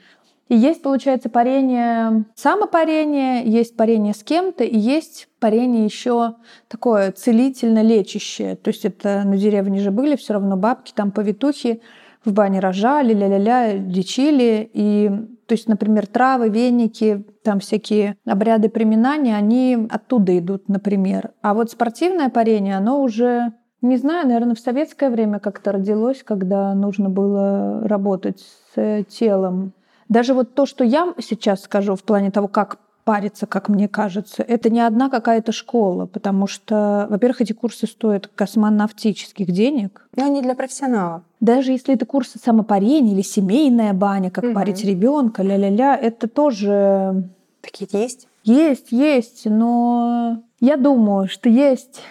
И 0.48 0.56
есть, 0.56 0.82
получается, 0.82 1.30
парение, 1.30 2.26
самопарение, 2.34 3.44
есть 3.46 3.76
парение 3.76 4.12
с 4.12 4.22
кем-то, 4.22 4.62
и 4.62 4.76
есть 4.76 5.28
парение 5.40 5.84
еще 5.84 6.34
такое 6.68 7.12
целительно 7.12 7.82
лечащее. 7.82 8.56
То 8.56 8.68
есть 8.68 8.84
это 8.84 9.22
на 9.24 9.38
деревне 9.38 9.80
же 9.80 9.90
были 9.90 10.16
все 10.16 10.34
равно 10.34 10.56
бабки, 10.56 10.92
там 10.94 11.12
повитухи 11.12 11.80
в 12.24 12.32
бане 12.32 12.60
рожали, 12.60 13.14
ля-ля-ля, 13.14 13.78
дичили. 13.78 14.68
И, 14.72 15.10
то 15.46 15.54
есть, 15.54 15.66
например, 15.66 16.06
травы, 16.06 16.50
веники, 16.50 17.24
там 17.42 17.60
всякие 17.60 18.16
обряды 18.26 18.68
приминания, 18.68 19.36
они 19.36 19.86
оттуда 19.90 20.38
идут, 20.38 20.68
например. 20.68 21.32
А 21.40 21.54
вот 21.54 21.70
спортивное 21.70 22.28
парение, 22.28 22.76
оно 22.76 23.00
уже 23.02 23.52
не 23.84 23.98
знаю, 23.98 24.26
наверное, 24.26 24.54
в 24.54 24.60
советское 24.60 25.10
время 25.10 25.38
как-то 25.38 25.72
родилось, 25.72 26.22
когда 26.22 26.72
нужно 26.74 27.10
было 27.10 27.86
работать 27.86 28.42
с 28.74 29.04
телом. 29.04 29.74
Даже 30.08 30.34
вот 30.34 30.54
то, 30.54 30.66
что 30.66 30.84
я 30.84 31.14
сейчас 31.18 31.62
скажу 31.62 31.96
в 31.96 32.02
плане 32.02 32.30
того, 32.30 32.48
как 32.48 32.78
париться, 33.04 33.46
как 33.46 33.68
мне 33.68 33.86
кажется, 33.86 34.42
это 34.42 34.70
не 34.70 34.80
одна 34.80 35.10
какая-то 35.10 35.52
школа, 35.52 36.06
потому 36.06 36.46
что, 36.46 37.06
во-первых, 37.10 37.42
эти 37.42 37.52
курсы 37.52 37.86
стоят 37.86 38.28
космонавтических 38.34 39.50
денег. 39.50 40.08
Но 40.16 40.24
они 40.24 40.42
для 40.42 40.54
профессионалов. 40.54 41.22
Даже 41.40 41.72
если 41.72 41.94
это 41.94 42.06
курсы 42.06 42.38
самопарения 42.38 43.12
или 43.12 43.22
семейная 43.22 43.92
баня, 43.92 44.30
как 44.30 44.44
угу. 44.44 44.54
парить 44.54 44.84
ребенка, 44.84 45.42
ля-ля-ля, 45.42 45.96
это 45.96 46.28
тоже... 46.28 47.28
Такие 47.60 47.88
есть? 47.92 48.28
Есть, 48.42 48.92
есть, 48.92 49.46
но 49.46 50.42
я 50.60 50.76
думаю, 50.76 51.28
что 51.28 51.48
есть 51.48 52.02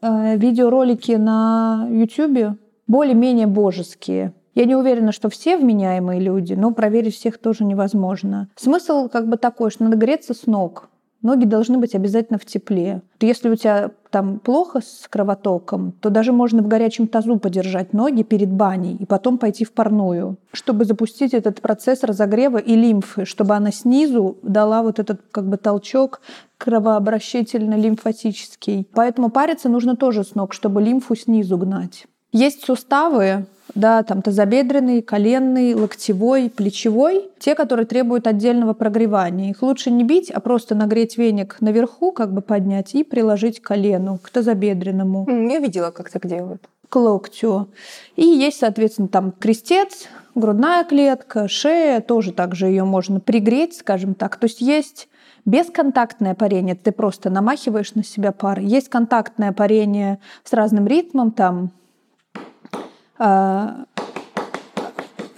э, 0.00 0.36
видеоролики 0.36 1.12
на 1.12 1.86
YouTube 1.90 2.58
более-менее 2.86 3.46
божеские, 3.46 4.32
я 4.54 4.64
не 4.64 4.76
уверена, 4.76 5.12
что 5.12 5.30
все 5.30 5.56
вменяемые 5.56 6.20
люди, 6.20 6.54
но 6.54 6.72
проверить 6.72 7.14
всех 7.14 7.38
тоже 7.38 7.64
невозможно. 7.64 8.48
Смысл 8.56 9.08
как 9.08 9.28
бы 9.28 9.36
такой, 9.36 9.70
что 9.70 9.84
надо 9.84 9.96
греться 9.96 10.34
с 10.34 10.46
ног. 10.46 10.88
Ноги 11.22 11.44
должны 11.44 11.78
быть 11.78 11.94
обязательно 11.94 12.38
в 12.38 12.44
тепле. 12.44 13.00
Если 13.20 13.48
у 13.48 13.54
тебя 13.54 13.92
там 14.10 14.40
плохо 14.40 14.80
с 14.80 15.06
кровотоком, 15.08 15.92
то 16.00 16.10
даже 16.10 16.32
можно 16.32 16.62
в 16.62 16.68
горячем 16.68 17.06
тазу 17.06 17.38
подержать 17.38 17.92
ноги 17.92 18.24
перед 18.24 18.50
баней 18.50 18.96
и 18.96 19.06
потом 19.06 19.38
пойти 19.38 19.64
в 19.64 19.72
парную, 19.72 20.36
чтобы 20.52 20.84
запустить 20.84 21.32
этот 21.32 21.60
процесс 21.60 22.02
разогрева 22.02 22.58
и 22.58 22.74
лимфы, 22.74 23.24
чтобы 23.24 23.54
она 23.54 23.70
снизу 23.70 24.36
дала 24.42 24.82
вот 24.82 24.98
этот 24.98 25.20
как 25.30 25.48
бы 25.48 25.58
толчок 25.58 26.22
кровообращительно-лимфатический. 26.58 28.88
Поэтому 28.92 29.30
париться 29.30 29.68
нужно 29.68 29.94
тоже 29.94 30.24
с 30.24 30.34
ног, 30.34 30.52
чтобы 30.52 30.82
лимфу 30.82 31.14
снизу 31.14 31.56
гнать. 31.56 32.06
Есть 32.32 32.64
суставы, 32.64 33.46
да, 33.74 34.02
там 34.02 34.22
тазобедренный, 34.22 35.02
коленный, 35.02 35.74
локтевой, 35.74 36.50
плечевой, 36.50 37.30
те, 37.38 37.54
которые 37.54 37.86
требуют 37.86 38.26
отдельного 38.26 38.74
прогревания. 38.74 39.50
Их 39.50 39.62
лучше 39.62 39.90
не 39.90 40.04
бить, 40.04 40.30
а 40.30 40.40
просто 40.40 40.74
нагреть 40.74 41.18
веник 41.18 41.56
наверху, 41.60 42.12
как 42.12 42.32
бы 42.32 42.40
поднять 42.40 42.94
и 42.94 43.04
приложить 43.04 43.60
к 43.60 43.66
колену, 43.68 44.18
к 44.22 44.30
тазобедренному. 44.30 45.26
Я 45.28 45.58
видела, 45.58 45.90
как 45.90 46.10
так 46.10 46.26
делают. 46.26 46.62
К 46.88 46.96
локтю. 46.96 47.68
И 48.16 48.26
есть, 48.26 48.58
соответственно, 48.58 49.08
там 49.08 49.32
крестец, 49.32 50.08
грудная 50.34 50.84
клетка, 50.84 51.48
шея, 51.48 52.00
тоже 52.00 52.32
также 52.32 52.66
ее 52.66 52.84
можно 52.84 53.20
пригреть, 53.20 53.76
скажем 53.76 54.14
так. 54.14 54.36
То 54.36 54.46
есть 54.46 54.60
есть 54.60 55.08
Бесконтактное 55.44 56.36
парение, 56.36 56.76
ты 56.76 56.92
просто 56.92 57.28
намахиваешь 57.28 57.94
на 57.94 58.04
себя 58.04 58.30
пар. 58.30 58.60
Есть 58.60 58.88
контактное 58.88 59.52
парение 59.52 60.20
с 60.44 60.52
разным 60.52 60.86
ритмом, 60.86 61.32
там 61.32 61.72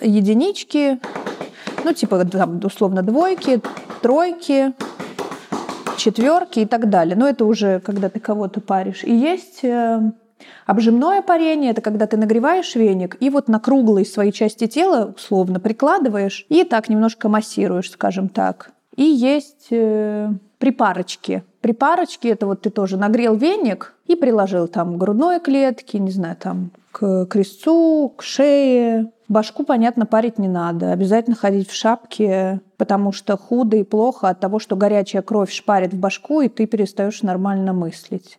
единички, 0.01 0.99
ну, 1.85 1.93
типа, 1.93 2.25
там, 2.25 2.61
условно, 2.65 3.03
двойки, 3.03 3.61
тройки, 4.03 4.73
четверки 5.97 6.61
и 6.61 6.67
так 6.67 6.89
далее. 6.89 7.17
Но 7.17 7.29
это 7.29 7.45
уже 7.45 7.81
когда 7.81 8.09
ты 8.09 8.21
кого-то 8.21 8.61
паришь. 8.61 9.05
И 9.05 9.15
есть 9.15 9.65
э, 9.65 10.01
обжимное 10.67 11.23
парение, 11.23 11.71
это 11.71 11.81
когда 11.81 12.07
ты 12.07 12.17
нагреваешь 12.17 12.75
веник 12.75 13.17
и 13.21 13.31
вот 13.31 13.49
на 13.49 13.61
круглые 13.61 14.05
свои 14.05 14.33
части 14.33 14.67
тела 14.67 15.15
условно 15.17 15.61
прикладываешь 15.61 16.47
и 16.49 16.65
так 16.65 16.89
немножко 16.89 17.29
массируешь, 17.29 17.91
скажем 17.91 18.29
так. 18.29 18.71
И 18.97 19.05
есть 19.05 19.69
э, 19.71 20.31
припарочки. 20.59 21.43
Припарочки 21.61 22.29
это 22.29 22.47
вот 22.47 22.63
ты 22.63 22.71
тоже 22.71 22.97
нагрел 22.97 23.35
веник 23.35 23.94
и 24.07 24.17
приложил 24.17 24.69
там 24.69 24.99
грудной 24.99 25.41
клетки, 25.41 25.97
не 25.97 26.11
знаю, 26.11 26.37
там 26.37 26.71
к 26.93 27.27
крестцу, 27.27 28.13
к 28.17 28.23
шее. 28.23 29.11
Башку, 29.29 29.65
понятно, 29.65 30.07
парить 30.07 30.39
не 30.39 30.49
надо. 30.49 30.93
Обязательно 30.93 31.35
ходить 31.35 31.71
в 31.71 31.75
шапке, 31.75 32.61
потому 32.77 33.13
что 33.13 33.37
худо 33.37 33.77
и 33.77 33.83
плохо 33.83 34.29
от 34.29 34.41
того, 34.41 34.59
что 34.59 34.77
горячая 34.77 35.23
кровь 35.23 35.51
шпарит 35.51 35.95
в 35.95 35.99
башку, 35.99 36.43
и 36.43 36.49
ты 36.49 36.67
перестаешь 36.67 37.23
нормально 37.23 37.73
мыслить. 37.73 38.39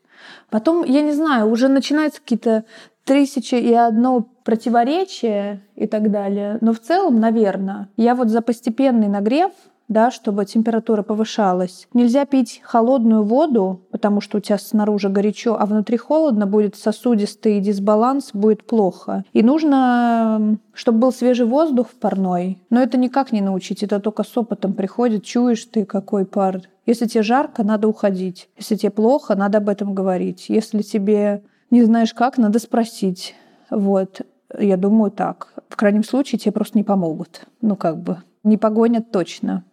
Потом, 0.50 0.84
я 0.84 1.02
не 1.02 1.12
знаю, 1.12 1.50
уже 1.50 1.68
начинаются 1.68 2.22
какие-то 2.22 2.66
тысячи 3.04 3.56
и 3.56 3.74
одно 3.74 4.28
противоречие 4.44 5.62
и 5.76 5.88
так 5.88 6.12
далее. 6.12 6.58
Но 6.62 6.74
в 6.74 6.80
целом, 6.80 7.20
наверное, 7.20 7.90
я 7.98 8.16
вот 8.16 8.30
за 8.30 8.42
постепенный 8.42 9.08
нагрев 9.08 9.52
да, 9.88 10.12
чтобы 10.12 10.46
температура 10.46 11.04
повышалась. 11.04 11.88
Нельзя 11.94 12.26
пить 12.26 12.62
холодную 12.64 13.24
воду, 13.24 13.82
потому 13.92 14.22
что 14.22 14.38
у 14.38 14.42
тебя 14.42 14.58
снаружи 14.58 15.10
горячо, 15.10 15.56
а 15.60 15.66
внутри 15.66 15.98
холодно, 15.98 16.48
будет 16.48 16.76
сосудистый 16.76 17.60
дисбаланс, 17.60 18.32
будет 18.34 18.66
плохо. 18.66 19.24
И 19.34 19.44
нужно, 19.44 20.58
чтобы 20.74 21.00
был 21.00 21.12
свежий 21.12 21.46
воздух 21.46 21.90
в 21.90 21.96
парной. 21.96 22.60
Но 22.70 22.82
это 22.82 22.98
никак 22.98 23.32
не 23.32 23.42
научить, 23.42 23.84
это 23.84 24.00
только 24.00 24.24
с 24.24 24.38
опытом 24.38 24.74
приходит, 24.74 25.24
чуешь 25.24 25.66
ты, 25.66 25.86
какой 25.86 26.26
пар. 26.26 26.62
Если 26.86 27.08
тебе 27.08 27.24
жарко, 27.24 27.64
надо 27.64 27.88
уходить. 27.88 28.50
Если 28.58 28.76
тебе 28.76 28.92
плохо, 28.92 29.36
надо 29.36 29.58
об 29.58 29.70
этом 29.70 29.94
говорить. 29.94 30.46
Если 30.50 30.82
тебе 30.82 31.44
не 31.72 31.84
знаешь 31.84 32.14
как, 32.14 32.38
надо 32.38 32.60
спросить. 32.60 33.36
Вот. 33.70 34.22
Я 34.58 34.78
думаю 34.78 35.12
так. 35.12 35.54
В 35.70 35.76
крайнем 35.76 36.04
случае 36.04 36.40
тебе 36.40 36.52
просто 36.52 36.78
не 36.78 36.84
помогут. 36.84 37.42
Ну, 37.62 37.76
как 37.76 37.98
бы. 37.98 38.22
Не 38.44 38.58
погонят 38.58 39.12
точно. 39.12 39.64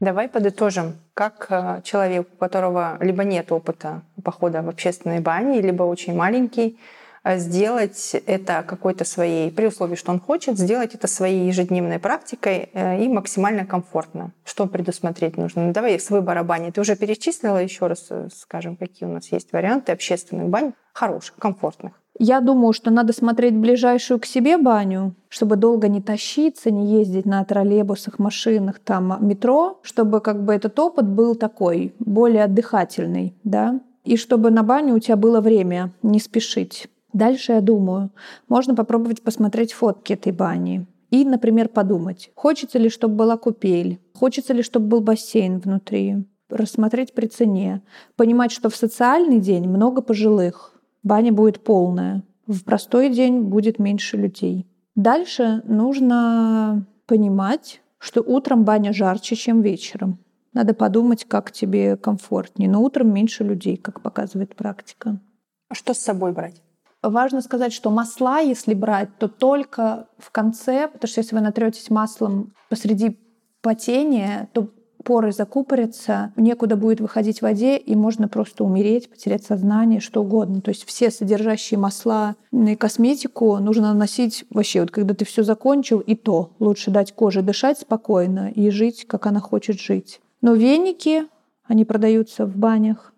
Давай 0.00 0.28
подытожим, 0.28 0.96
как 1.14 1.46
э, 1.50 1.80
человек, 1.82 2.28
у 2.32 2.36
которого 2.36 2.98
либо 3.00 3.24
нет 3.24 3.50
опыта 3.50 4.02
похода 4.22 4.62
в 4.62 4.68
общественной 4.68 5.18
бане, 5.18 5.60
либо 5.60 5.82
очень 5.82 6.14
маленький, 6.14 6.78
э, 7.24 7.38
сделать 7.38 8.14
это 8.26 8.62
какой-то 8.62 9.04
своей, 9.04 9.50
при 9.50 9.66
условии, 9.66 9.96
что 9.96 10.12
он 10.12 10.20
хочет, 10.20 10.56
сделать 10.56 10.94
это 10.94 11.08
своей 11.08 11.48
ежедневной 11.48 11.98
практикой 11.98 12.70
э, 12.72 13.02
и 13.02 13.08
максимально 13.08 13.66
комфортно. 13.66 14.30
Что 14.44 14.66
предусмотреть 14.66 15.36
нужно? 15.36 15.66
Ну, 15.66 15.72
давай 15.72 15.98
с 15.98 16.10
выбора 16.10 16.44
бани. 16.44 16.70
Ты 16.70 16.80
уже 16.80 16.94
перечислила 16.94 17.58
еще 17.58 17.88
раз, 17.88 18.08
скажем, 18.36 18.76
какие 18.76 19.08
у 19.08 19.12
нас 19.12 19.32
есть 19.32 19.52
варианты 19.52 19.90
общественных 19.90 20.48
бань, 20.48 20.74
хороших, 20.92 21.34
комфортных. 21.38 22.00
Я 22.18 22.40
думаю, 22.40 22.72
что 22.72 22.90
надо 22.90 23.12
смотреть 23.12 23.54
ближайшую 23.54 24.18
к 24.18 24.26
себе 24.26 24.58
баню, 24.58 25.14
чтобы 25.28 25.54
долго 25.54 25.86
не 25.88 26.02
тащиться, 26.02 26.70
не 26.70 26.98
ездить 26.98 27.26
на 27.26 27.44
троллейбусах, 27.44 28.18
машинах, 28.18 28.80
там, 28.80 29.16
метро, 29.20 29.78
чтобы 29.82 30.20
как 30.20 30.44
бы 30.44 30.52
этот 30.52 30.78
опыт 30.80 31.06
был 31.06 31.36
такой, 31.36 31.94
более 32.00 32.44
отдыхательный, 32.44 33.34
да, 33.44 33.80
и 34.04 34.16
чтобы 34.16 34.50
на 34.50 34.64
баню 34.64 34.96
у 34.96 34.98
тебя 34.98 35.16
было 35.16 35.40
время, 35.40 35.92
не 36.02 36.18
спешить. 36.18 36.88
Дальше, 37.12 37.52
я 37.52 37.60
думаю, 37.60 38.10
можно 38.48 38.74
попробовать 38.74 39.22
посмотреть 39.22 39.72
фотки 39.72 40.12
этой 40.12 40.32
бани. 40.32 40.86
И, 41.10 41.24
например, 41.24 41.68
подумать, 41.68 42.30
хочется 42.34 42.78
ли, 42.78 42.90
чтобы 42.90 43.14
была 43.14 43.36
купель, 43.36 44.00
хочется 44.14 44.52
ли, 44.52 44.62
чтобы 44.62 44.88
был 44.88 45.00
бассейн 45.00 45.58
внутри, 45.58 46.26
рассмотреть 46.50 47.14
при 47.14 47.26
цене, 47.26 47.82
понимать, 48.16 48.50
что 48.50 48.70
в 48.70 48.76
социальный 48.76 49.40
день 49.40 49.68
много 49.68 50.02
пожилых, 50.02 50.77
баня 51.02 51.32
будет 51.32 51.64
полная. 51.64 52.22
в 52.46 52.64
простой 52.64 53.10
день 53.10 53.42
будет 53.42 53.78
меньше 53.78 54.16
людей. 54.16 54.66
Дальше 54.94 55.62
нужно 55.64 56.86
понимать, 57.06 57.82
что 57.98 58.22
утром 58.22 58.64
баня 58.64 58.92
жарче, 58.92 59.36
чем 59.36 59.60
вечером. 59.60 60.18
Надо 60.54 60.74
подумать, 60.74 61.24
как 61.24 61.52
тебе 61.52 61.96
комфортнее. 61.96 62.70
Но 62.70 62.82
утром 62.82 63.12
меньше 63.12 63.44
людей, 63.44 63.76
как 63.76 64.00
показывает 64.00 64.56
практика. 64.56 65.20
А 65.68 65.74
что 65.74 65.94
с 65.94 65.98
собой 65.98 66.32
брать? 66.32 66.62
Важно 67.02 67.42
сказать, 67.42 67.72
что 67.72 67.90
масла, 67.90 68.40
если 68.40 68.74
брать, 68.74 69.16
то 69.18 69.28
только 69.28 70.08
в 70.18 70.30
конце, 70.32 70.88
потому 70.88 71.08
что 71.08 71.20
если 71.20 71.36
вы 71.36 71.42
натретесь 71.42 71.90
маслом 71.90 72.54
посреди 72.68 73.20
потения, 73.60 74.48
то 74.52 74.70
поры 75.04 75.32
закупорятся, 75.32 76.32
некуда 76.36 76.76
будет 76.76 77.00
выходить 77.00 77.38
в 77.38 77.42
воде, 77.42 77.76
и 77.76 77.94
можно 77.94 78.28
просто 78.28 78.64
умереть, 78.64 79.08
потерять 79.08 79.44
сознание, 79.44 80.00
что 80.00 80.22
угодно. 80.22 80.60
То 80.60 80.70
есть 80.70 80.84
все 80.84 81.10
содержащие 81.10 81.78
масла 81.78 82.36
и 82.52 82.76
косметику 82.76 83.56
нужно 83.58 83.92
наносить 83.92 84.44
вообще, 84.50 84.80
вот 84.80 84.90
когда 84.90 85.14
ты 85.14 85.24
все 85.24 85.42
закончил, 85.42 86.00
и 86.00 86.14
то 86.14 86.50
лучше 86.58 86.90
дать 86.90 87.12
коже 87.12 87.42
дышать 87.42 87.78
спокойно 87.78 88.50
и 88.50 88.70
жить, 88.70 89.06
как 89.06 89.26
она 89.26 89.40
хочет 89.40 89.80
жить. 89.80 90.20
Но 90.40 90.54
веники, 90.54 91.24
они 91.64 91.84
продаются 91.84 92.46
в 92.46 92.56
банях. 92.56 93.12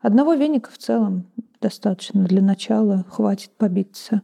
Одного 0.00 0.34
веника 0.34 0.70
в 0.70 0.78
целом 0.78 1.26
достаточно 1.60 2.24
для 2.24 2.42
начала, 2.42 3.04
хватит 3.08 3.50
побиться. 3.56 4.22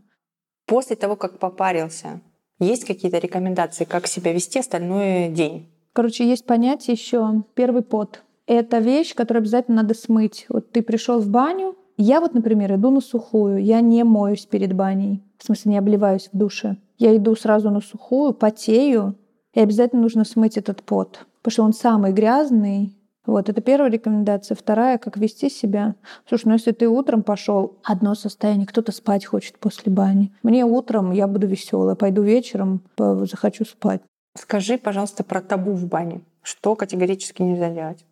После 0.67 0.95
того, 0.95 1.17
как 1.17 1.39
попарился, 1.39 2.21
есть 2.59 2.85
какие-то 2.85 3.19
рекомендации, 3.19 3.85
как 3.85 4.07
себя 4.07 4.33
вести 4.33 4.59
остальной 4.59 5.31
день? 5.31 5.69
Короче, 5.93 6.29
есть 6.29 6.47
понятие 6.47 6.95
еще 6.95 7.45
первый 7.55 7.83
пот. 7.83 8.23
Это 8.47 8.79
вещь, 8.79 9.15
которую 9.15 9.43
обязательно 9.43 9.83
надо 9.83 9.95
смыть. 9.95 10.47
Вот 10.49 10.71
ты 10.73 10.83
пришел 10.83 11.21
в 11.21 11.29
баню, 11.29 11.77
я 11.97 12.21
вот, 12.21 12.35
например, 12.35 12.75
иду 12.75 12.91
на 12.91 13.01
сухую, 13.01 13.63
я 13.63 13.81
не 13.81 14.05
моюсь 14.05 14.47
перед 14.47 14.73
баней, 14.73 15.23
в 15.39 15.45
смысле 15.45 15.73
не 15.73 15.79
обливаюсь 15.79 16.31
в 16.33 16.37
душе. 16.37 16.79
Я 16.99 17.15
иду 17.17 17.37
сразу 17.37 17.71
на 17.71 17.81
сухую, 17.81 18.33
потею, 18.33 19.17
и 19.53 19.61
обязательно 19.61 20.03
нужно 20.03 20.25
смыть 20.25 20.57
этот 20.57 20.83
пот, 20.83 21.27
потому 21.43 21.53
что 21.53 21.63
он 21.65 21.73
самый 21.73 22.13
грязный. 22.13 22.97
Вот, 23.27 23.49
это 23.49 23.61
первая 23.61 23.91
рекомендация. 23.91 24.57
Вторая, 24.57 24.97
как 24.97 25.17
вести 25.17 25.51
себя. 25.51 25.95
Слушай, 26.27 26.47
ну 26.47 26.53
если 26.55 26.73
ты 26.73 26.89
утром 26.89 27.23
пошел, 27.23 27.77
одно 27.85 28.15
состояние, 28.15 28.67
кто-то 28.67 28.93
спать 28.93 29.27
хочет 29.27 29.59
после 29.59 29.93
бани. 29.93 30.33
Мне 30.43 30.65
утром 30.65 31.13
я 31.13 31.29
буду 31.29 31.47
веселая, 31.47 31.95
пойду 31.95 32.23
вечером, 32.23 32.83
захочу 32.97 33.65
спать. 33.65 34.01
Скажи, 34.37 34.79
пожалуйста, 34.79 35.25
про 35.25 35.41
табу 35.41 35.73
в 35.73 35.87
бане. 35.87 36.23
Что 36.43 36.77
категорически 36.77 37.43
нельзя 37.43 37.71
делать? 37.71 38.05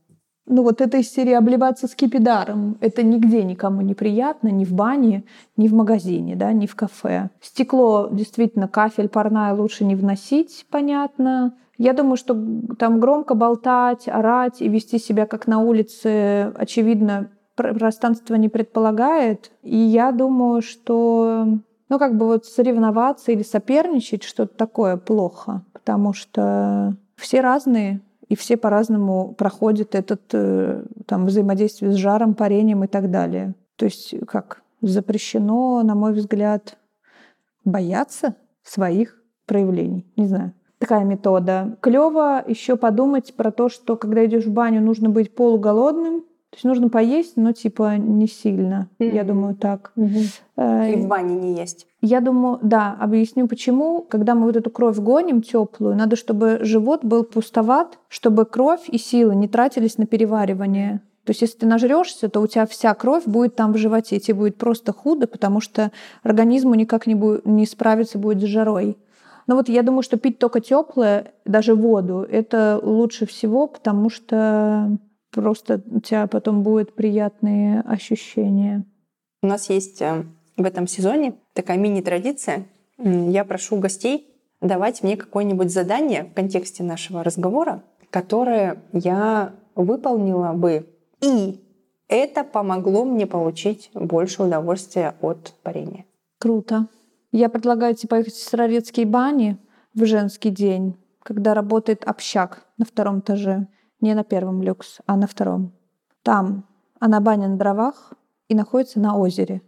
Ну 0.50 0.62
вот 0.62 0.80
этой 0.80 1.02
серии 1.02 1.34
обливаться 1.34 1.86
скипидаром, 1.88 2.78
это 2.80 3.02
нигде 3.02 3.42
никому 3.42 3.82
не 3.82 3.94
приятно, 3.94 4.48
ни 4.48 4.64
в 4.64 4.72
бане, 4.72 5.24
ни 5.58 5.68
в 5.68 5.74
магазине, 5.74 6.36
да, 6.36 6.52
ни 6.52 6.66
в 6.66 6.74
кафе. 6.74 7.28
Стекло, 7.42 8.08
действительно, 8.10 8.66
кафель 8.66 9.08
парная 9.08 9.52
лучше 9.52 9.84
не 9.84 9.94
вносить, 9.94 10.64
понятно. 10.70 11.54
Я 11.76 11.92
думаю, 11.92 12.16
что 12.16 12.34
там 12.78 12.98
громко 12.98 13.34
болтать, 13.34 14.08
орать 14.08 14.62
и 14.62 14.68
вести 14.68 14.98
себя 14.98 15.26
как 15.26 15.46
на 15.46 15.60
улице, 15.60 16.50
очевидно, 16.56 17.30
пространство 17.54 18.34
не 18.36 18.48
предполагает. 18.48 19.52
И 19.62 19.76
я 19.76 20.12
думаю, 20.12 20.62
что 20.62 21.46
ну, 21.90 21.98
как 21.98 22.16
бы 22.16 22.26
вот 22.26 22.46
соревноваться 22.46 23.32
или 23.32 23.42
соперничать, 23.42 24.22
что-то 24.22 24.56
такое 24.56 24.96
плохо 24.96 25.62
потому 25.78 26.12
что 26.12 26.96
все 27.16 27.40
разные, 27.40 28.00
и 28.28 28.36
все 28.36 28.56
по-разному 28.56 29.34
проходят 29.38 29.94
этот 29.94 30.22
э, 30.32 30.84
там, 31.06 31.26
взаимодействие 31.26 31.92
с 31.92 31.94
жаром, 31.94 32.34
парением 32.34 32.84
и 32.84 32.86
так 32.86 33.10
далее. 33.10 33.54
То 33.76 33.86
есть 33.86 34.14
как 34.26 34.62
запрещено, 34.82 35.82
на 35.82 35.94
мой 35.94 36.12
взгляд, 36.12 36.76
бояться 37.64 38.34
своих 38.62 39.22
проявлений. 39.46 40.06
Не 40.16 40.26
знаю. 40.26 40.52
Такая 40.78 41.04
метода. 41.04 41.76
Клево 41.80 42.44
еще 42.46 42.76
подумать 42.76 43.34
про 43.34 43.50
то, 43.50 43.68
что 43.68 43.96
когда 43.96 44.24
идешь 44.26 44.44
в 44.44 44.52
баню, 44.52 44.80
нужно 44.80 45.08
быть 45.08 45.34
полуголодным, 45.34 46.24
то 46.50 46.56
есть 46.56 46.64
нужно 46.64 46.88
поесть, 46.88 47.36
но 47.36 47.52
типа 47.52 47.98
не 47.98 48.26
сильно. 48.26 48.88
Mm-hmm. 48.98 49.14
Я 49.14 49.24
думаю, 49.24 49.54
так. 49.54 49.92
Mm-hmm. 49.96 50.92
И 50.92 50.96
в 50.96 51.06
бане 51.06 51.34
не 51.34 51.54
есть. 51.54 51.86
Я 52.00 52.20
думаю, 52.20 52.58
да, 52.62 52.96
объясню 52.98 53.46
почему. 53.46 54.00
Когда 54.08 54.34
мы 54.34 54.46
вот 54.46 54.56
эту 54.56 54.70
кровь 54.70 54.98
гоним 54.98 55.42
теплую, 55.42 55.94
надо, 55.94 56.16
чтобы 56.16 56.60
живот 56.62 57.04
был 57.04 57.24
пустоват, 57.24 57.98
чтобы 58.08 58.46
кровь 58.46 58.88
и 58.88 58.96
силы 58.96 59.34
не 59.36 59.46
тратились 59.46 59.98
на 59.98 60.06
переваривание. 60.06 61.02
То 61.24 61.32
есть, 61.32 61.42
если 61.42 61.58
ты 61.58 61.66
нажрешься, 61.66 62.30
то 62.30 62.40
у 62.40 62.46
тебя 62.46 62.64
вся 62.64 62.94
кровь 62.94 63.24
будет 63.26 63.54
там 63.54 63.74
в 63.74 63.76
животе, 63.76 64.16
и 64.16 64.20
тебе 64.20 64.38
будет 64.38 64.56
просто 64.56 64.94
худо, 64.94 65.26
потому 65.26 65.60
что 65.60 65.92
организму 66.22 66.74
никак 66.74 67.06
не, 67.06 67.14
будет, 67.14 67.44
не 67.44 67.66
справиться 67.66 68.16
будет 68.16 68.40
с 68.40 68.46
жарой. 68.46 68.96
Но 69.46 69.56
вот 69.56 69.68
я 69.68 69.82
думаю, 69.82 70.02
что 70.02 70.16
пить 70.16 70.38
только 70.38 70.60
теплое, 70.60 71.32
даже 71.44 71.74
воду, 71.74 72.26
это 72.30 72.80
лучше 72.82 73.26
всего, 73.26 73.66
потому 73.66 74.08
что 74.08 74.96
просто 75.30 75.82
у 75.86 76.00
тебя 76.00 76.26
потом 76.26 76.62
будут 76.62 76.94
приятные 76.94 77.80
ощущения. 77.82 78.84
У 79.42 79.46
нас 79.46 79.70
есть 79.70 80.02
э, 80.02 80.24
в 80.56 80.64
этом 80.64 80.86
сезоне 80.86 81.34
такая 81.52 81.78
мини-традиция. 81.78 82.66
Я 82.98 83.44
прошу 83.44 83.78
гостей 83.78 84.28
давать 84.60 85.02
мне 85.02 85.16
какое-нибудь 85.16 85.72
задание 85.72 86.24
в 86.24 86.34
контексте 86.34 86.82
нашего 86.82 87.22
разговора, 87.22 87.82
которое 88.10 88.82
я 88.92 89.54
выполнила 89.74 90.52
бы. 90.52 90.86
И 91.20 91.60
это 92.08 92.42
помогло 92.42 93.04
мне 93.04 93.26
получить 93.26 93.90
больше 93.94 94.42
удовольствия 94.42 95.14
от 95.20 95.54
парения. 95.62 96.06
Круто. 96.38 96.88
Я 97.30 97.48
предлагаю 97.48 97.94
тебе 97.94 98.08
поехать 98.08 98.34
в 98.34 98.42
Сыровецкие 98.42 99.06
бани 99.06 99.58
в 99.94 100.04
женский 100.06 100.50
день, 100.50 100.96
когда 101.22 101.54
работает 101.54 102.04
общак 102.04 102.66
на 102.78 102.84
втором 102.84 103.20
этаже. 103.20 103.68
Не 104.00 104.14
на 104.14 104.24
первом 104.24 104.62
люкс, 104.62 104.98
а 105.06 105.16
на 105.16 105.26
втором. 105.26 105.72
Там 106.22 106.64
она 107.00 107.20
баня 107.20 107.48
на 107.48 107.56
дровах 107.56 108.12
и 108.48 108.54
находится 108.54 109.00
на 109.00 109.16
озере. 109.16 109.62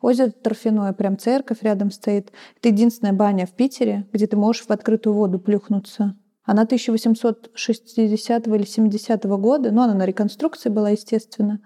Озеро 0.00 0.30
торфяное, 0.30 0.92
прям 0.92 1.16
церковь 1.16 1.62
рядом 1.62 1.90
стоит. 1.90 2.32
Это 2.58 2.68
единственная 2.68 3.12
баня 3.12 3.46
в 3.46 3.52
Питере, 3.52 4.06
где 4.12 4.26
ты 4.26 4.36
можешь 4.36 4.66
в 4.66 4.70
открытую 4.70 5.14
воду 5.14 5.38
плюхнуться. 5.38 6.16
Она 6.44 6.62
1860 6.62 8.46
или 8.48 8.64
70 8.64 9.24
-го 9.24 9.38
года, 9.38 9.70
но 9.70 9.82
она 9.84 9.94
на 9.94 10.04
реконструкции 10.04 10.70
была, 10.70 10.90
естественно. 10.90 11.60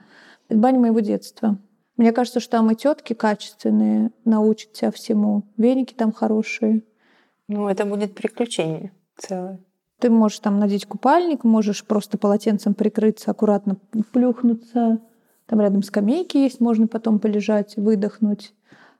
Это 0.48 0.58
баня 0.58 0.78
моего 0.78 1.00
детства. 1.00 1.58
Мне 1.96 2.12
кажется, 2.12 2.40
что 2.40 2.52
там 2.52 2.70
и 2.70 2.74
тетки 2.74 3.14
качественные 3.14 4.10
научат 4.26 4.72
тебя 4.72 4.90
всему. 4.90 5.44
Веники 5.56 5.94
там 5.94 6.12
хорошие. 6.12 6.82
Ну, 7.48 7.68
это 7.68 7.86
будет 7.86 8.14
приключение 8.14 8.92
целое. 9.16 9.60
Ты 9.98 10.10
можешь 10.10 10.40
там 10.40 10.58
надеть 10.58 10.86
купальник, 10.86 11.44
можешь 11.44 11.84
просто 11.84 12.18
полотенцем 12.18 12.74
прикрыться, 12.74 13.30
аккуратно 13.30 13.76
плюхнуться. 14.12 15.00
Там 15.46 15.60
рядом 15.60 15.82
скамейки 15.82 16.36
есть, 16.36 16.60
можно 16.60 16.86
потом 16.86 17.18
полежать, 17.18 17.76
выдохнуть, 17.76 18.54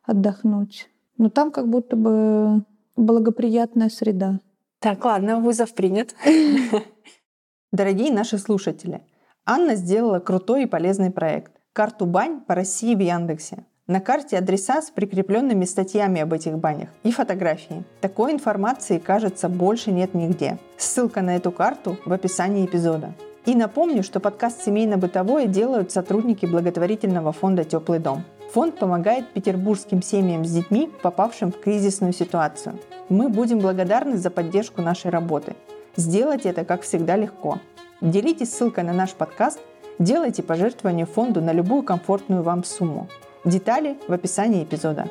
отдохнуть. 0.05 0.89
Но 1.19 1.29
там 1.29 1.51
как 1.51 1.69
будто 1.69 1.97
бы 1.97 2.65
благоприятная 2.97 3.91
среда. 3.91 4.41
Так, 4.81 5.05
ладно, 5.05 5.41
вызов 5.41 5.75
принят. 5.75 6.15
Дорогие 7.73 8.13
наши 8.13 8.39
слушатели, 8.39 9.03
Анна 9.45 9.75
сделала 9.75 10.19
крутой 10.19 10.65
и 10.65 10.67
полезный 10.67 11.11
проект. 11.11 11.53
Карту 11.73 12.07
бань 12.07 12.41
по 12.41 12.55
России 12.55 12.95
в 12.95 13.01
Яндексе. 13.01 13.67
На 13.88 14.01
карте 14.01 14.37
адреса 14.37 14.83
с 14.83 14.90
прикрепленными 14.90 15.64
статьями 15.64 16.20
об 16.20 16.33
этих 16.33 16.59
банях 16.59 16.88
и 17.05 17.12
фотографии. 17.12 17.85
Такой 18.01 18.33
информации, 18.33 18.99
кажется, 18.99 19.49
больше 19.49 19.92
нет 19.92 20.12
нигде. 20.12 20.59
Ссылка 20.77 21.22
на 21.22 21.37
эту 21.37 21.53
карту 21.53 21.96
в 22.05 22.12
описании 22.12 22.66
эпизода. 22.66 23.12
И 23.44 23.55
напомню, 23.55 24.03
что 24.03 24.18
подкаст 24.18 24.66
«Семейно-бытовое» 24.66 25.46
делают 25.46 25.92
сотрудники 25.92 26.46
благотворительного 26.46 27.31
фонда 27.31 27.62
«Теплый 27.62 28.01
дом». 28.01 28.25
Фонд 28.53 28.77
помогает 28.77 29.33
петербургским 29.33 30.03
семьям 30.03 30.44
с 30.44 30.51
детьми, 30.51 30.90
попавшим 31.03 31.53
в 31.53 31.61
кризисную 31.61 32.12
ситуацию. 32.12 32.81
Мы 33.09 33.29
будем 33.29 33.61
благодарны 33.61 34.16
за 34.16 34.31
поддержку 34.31 34.83
нашей 34.83 35.12
работы. 35.12 35.55
Сделать 35.94 36.44
это, 36.44 36.64
как 36.64 36.83
всегда, 36.83 37.14
легко. 37.14 37.61
Делитесь 38.01 38.53
ссылкой 38.53 38.83
на 38.83 38.92
наш 38.92 39.12
подкаст, 39.12 39.61
делайте 40.01 40.42
пожертвование 40.42 41.07
фонду 41.07 41.40
на 41.40 41.53
любую 41.53 41.85
комфортную 41.85 42.42
вам 42.42 42.64
сумму. 42.64 43.07
Детали 43.47 43.97
в 44.09 44.13
описании 44.13 44.65
эпизода. 44.65 45.09